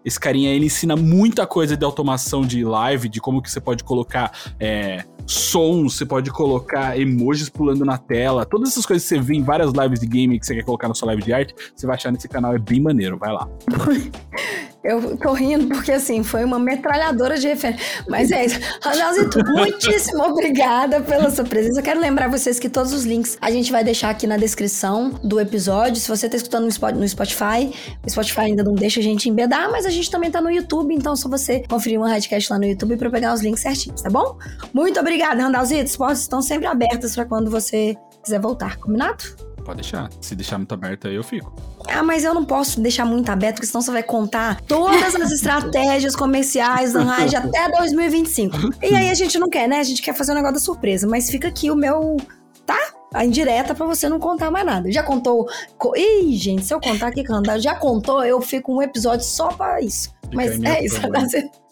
[0.04, 3.84] Esse carinha, ele ensina muita coisa de automação de live, de como que você pode
[3.84, 9.20] colocar é, sons, você pode colocar emojis pulando na tela, todas essas coisas que você
[9.20, 11.56] vê em várias lives de game que você quer colocar na sua live de arte,
[11.76, 13.50] você vai achar nesse canal, é bem maneiro, vai lá.
[14.86, 17.84] Eu tô rindo porque, assim, foi uma metralhadora de referência.
[18.08, 18.60] Mas é isso.
[18.82, 21.80] Ranalzito, muitíssimo obrigada pela sua presença.
[21.80, 25.10] Eu quero lembrar vocês que todos os links a gente vai deixar aqui na descrição
[25.24, 25.96] do episódio.
[25.96, 27.74] Se você tá escutando no Spotify,
[28.06, 30.94] o Spotify ainda não deixa a gente embedar, mas a gente também tá no YouTube,
[30.94, 34.04] então é só você conferir uma Redcast lá no YouTube pra pegar os links certinhos,
[34.04, 34.38] tá bom?
[34.72, 35.86] Muito obrigada, Randalzito.
[35.86, 39.55] As portas estão sempre abertas para quando você quiser voltar, combinado?
[39.66, 40.10] Pode deixar.
[40.22, 41.52] Se deixar muito aberto aí, eu fico.
[41.90, 45.32] Ah, mas eu não posso deixar muito aberto, porque senão você vai contar todas as
[45.32, 48.56] estratégias comerciais da Rage até 2025.
[48.84, 49.80] E aí a gente não quer, né?
[49.80, 51.08] A gente quer fazer um negócio da surpresa.
[51.08, 52.16] Mas fica aqui o meu.
[52.64, 52.80] Tá?
[53.14, 54.92] A indireta pra você não contar mais nada.
[54.92, 55.48] Já contou.
[55.96, 59.82] Ih, gente, se eu contar aqui, Candá, já contou, eu fico um episódio só pra
[59.82, 60.14] isso.
[60.24, 61.02] Fica mas é isso.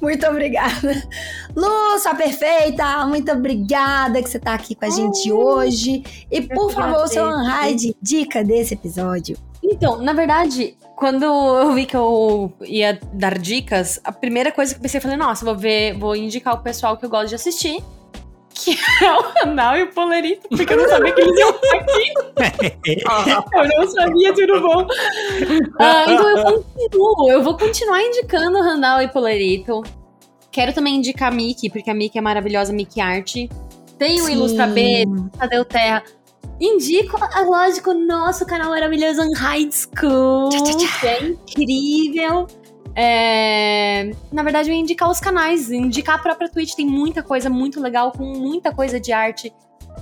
[0.00, 1.02] Muito obrigada.
[1.54, 6.02] Lúcia perfeita, muito obrigada que você está aqui com a gente hoje.
[6.30, 9.36] E por favor, seu Anride, dica desse episódio.
[9.62, 14.78] Então, na verdade, quando eu vi que eu ia dar dicas, a primeira coisa que
[14.78, 17.34] eu pensei, eu falei, nossa, vou ver, vou indicar o pessoal que eu gosto de
[17.34, 17.82] assistir
[18.54, 21.76] que é o Anal e o Polerito, porque eu não sabia que eles iam estar
[21.76, 22.12] aqui.
[23.54, 24.86] eu não sabia, tudo bom.
[25.78, 29.82] Ah, então eu continuo, eu vou continuar indicando o Randall e Polerito.
[30.50, 33.34] Quero também indicar a Mickey, porque a Mickey é maravilhosa, Mickey Art.
[33.98, 34.32] Tem o Sim.
[34.32, 35.04] Ilustra B,
[35.38, 36.02] Tadeu Terra.
[36.60, 42.46] Indico, lógico, nosso canal maravilhoso High School, que é incrível.
[42.94, 44.12] É...
[44.30, 46.74] Na verdade, eu ia indicar os canais, indicar a própria Twitch.
[46.74, 49.52] Tem muita coisa muito legal, com muita coisa de arte.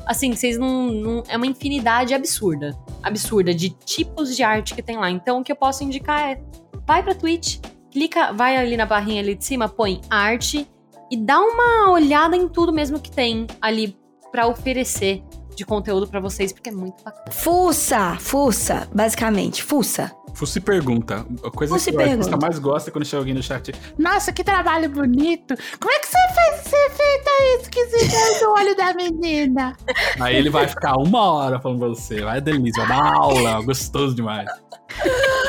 [0.06, 2.76] Assim, vocês não, não, É uma infinidade absurda.
[3.02, 5.10] Absurda de tipos de arte que tem lá.
[5.10, 6.40] Então, o que eu posso indicar é:
[6.86, 7.60] vai pra Twitch,
[7.90, 10.68] clica, vai ali na barrinha ali de cima, põe arte
[11.10, 13.96] e dá uma olhada em tudo mesmo que tem ali
[14.30, 15.22] para oferecer
[15.56, 17.30] de conteúdo para vocês, porque é muito bacana.
[17.30, 20.14] Fuça, fuça, basicamente, fuça.
[20.34, 21.26] Fosse pergunta.
[21.44, 23.74] A coisa que o artista mais gosta é quando chega alguém no chat.
[23.98, 25.54] Nossa, que trabalho bonito.
[25.78, 29.76] Como é que você fez ser feita isso que se deu no olho da menina?
[30.20, 32.22] Aí ele vai ficar uma hora falando pra você.
[32.22, 33.62] Vai delícia, vai dar aula.
[33.62, 34.48] Gostoso demais.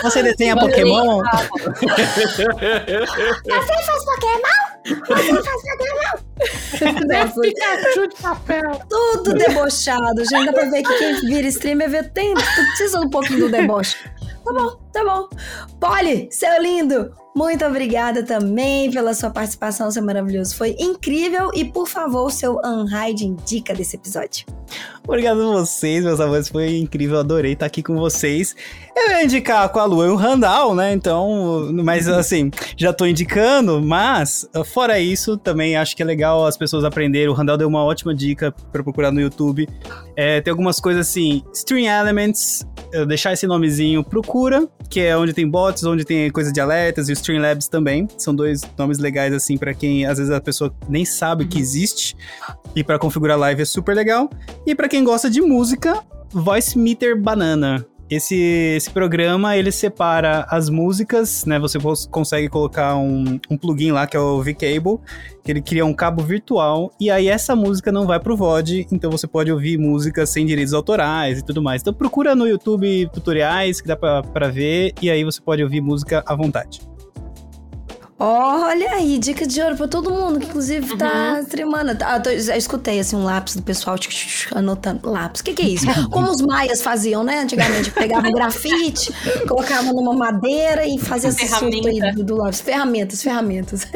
[0.04, 1.22] Você desenha Pokémon?
[1.80, 4.58] Você faz Pokémon?
[4.86, 6.32] Você faz Pokémon?
[7.42, 8.82] Pikachu de papel.
[8.90, 10.46] Tudo debochado, gente.
[10.46, 13.98] Dá pra ver que quem vira streamer vê tem, precisa um pouquinho do deboche.
[14.44, 15.30] Tá bom, tá bom.
[15.80, 20.56] Polly, seu lindo, Muito obrigada também pela sua participação, seu maravilhoso.
[20.56, 21.50] Foi incrível.
[21.54, 24.46] E, por favor, seu Unhide indica desse episódio.
[25.08, 26.50] Obrigado a vocês, meus amores.
[26.50, 28.54] Foi incrível, adorei estar aqui com vocês.
[28.96, 30.94] Eu ia indicar com a Lua e o Randall, né?
[30.94, 36.58] Então, mas assim, já tô indicando, mas fora isso, também acho que é legal as
[36.58, 37.30] pessoas aprenderem.
[37.30, 39.68] O Randall deu uma ótima dica para procurar no YouTube.
[40.16, 42.66] É, tem algumas coisas assim, String Elements,
[43.08, 47.12] deixar esse nomezinho, procura, que é onde tem bots, onde tem coisa de alertas e
[47.12, 48.08] o Streamlabs também.
[48.18, 52.16] São dois nomes legais assim para quem às vezes a pessoa nem sabe que existe.
[52.76, 54.30] E para configurar live é super legal.
[54.66, 56.02] E para quem gosta de música,
[56.32, 57.86] Voice Meter Banana.
[58.12, 58.36] Esse,
[58.76, 61.58] esse programa, ele separa as músicas, né?
[61.58, 61.80] Você
[62.10, 65.00] consegue colocar um, um plugin lá, que é o V-Cable,
[65.42, 69.10] que ele cria um cabo virtual, e aí essa música não vai pro VOD, então
[69.10, 71.82] você pode ouvir músicas sem direitos autorais e tudo mais.
[71.82, 75.80] Então procura no YouTube tutoriais que dá pra, pra ver, e aí você pode ouvir
[75.80, 76.91] música à vontade.
[78.24, 81.40] Olha aí, dica de ouro pra todo mundo, que inclusive tá uhum.
[81.40, 81.98] streamando.
[82.04, 85.10] Ah, tô, já escutei assim um lápis do pessoal tch, tch, anotando.
[85.10, 85.88] Lápis, o que, que é isso?
[86.12, 87.40] Como os maias faziam, né?
[87.40, 89.12] Antigamente, pegavam grafite,
[89.50, 92.62] colocavam numa madeira e faziam esse surto aí do, do lápis.
[92.62, 93.88] Ferramentas, ferramentas.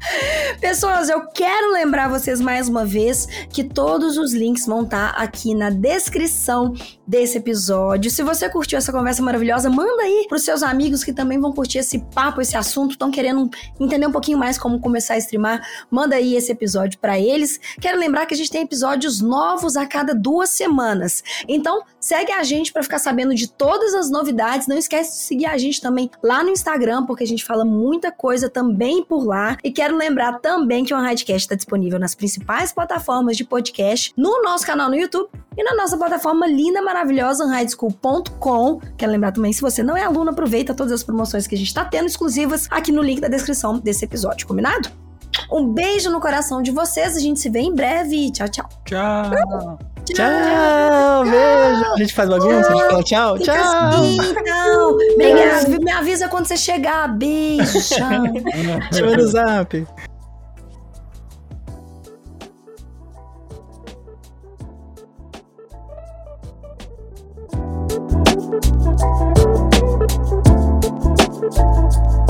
[0.60, 5.22] Pessoas, eu quero lembrar vocês mais uma vez que todos os links vão estar tá
[5.22, 6.74] aqui na descrição
[7.06, 8.10] desse episódio.
[8.10, 11.78] Se você curtiu essa conversa maravilhosa, manda aí pros seus amigos que também vão curtir
[11.78, 15.60] esse papo, esse assunto, estão querendo entender um pouquinho mais como começar a streamar.
[15.90, 17.60] Manda aí esse episódio para eles.
[17.80, 21.22] Quero lembrar que a gente tem episódios novos a cada duas semanas.
[21.48, 24.66] Então, segue a gente para ficar sabendo de todas as novidades.
[24.66, 28.12] Não esquece de seguir a gente também lá no Instagram, porque a gente fala muita
[28.12, 29.56] coisa também por lá.
[29.64, 34.42] E quero lembrar também que o Radcast está disponível nas principais plataformas de podcast, no
[34.42, 38.80] nosso canal no YouTube e na nossa plataforma linda, maravilhosa, unhideschool.com.
[38.96, 41.68] Quero lembrar também, se você não é aluno, aproveita todas as promoções que a gente
[41.68, 44.88] está tendo exclusivas aqui no link da descrição desse episódio, combinado?
[45.50, 48.30] Um beijo no coração de vocês, a gente se vê em breve.
[48.30, 48.68] Tchau, tchau.
[48.84, 49.89] Tchau.
[50.14, 51.84] Tchau, tchau beijo.
[51.92, 53.88] A gente faz bagunça, a gente fala tchau, Fica tchau.
[53.88, 54.98] Assim, então.
[55.14, 55.84] Obrigado.
[55.84, 57.08] Me avisa quando você chegar.
[57.08, 58.22] Beijo, tchau.
[58.92, 59.86] Te no zap.
[71.50, 72.29] Thank.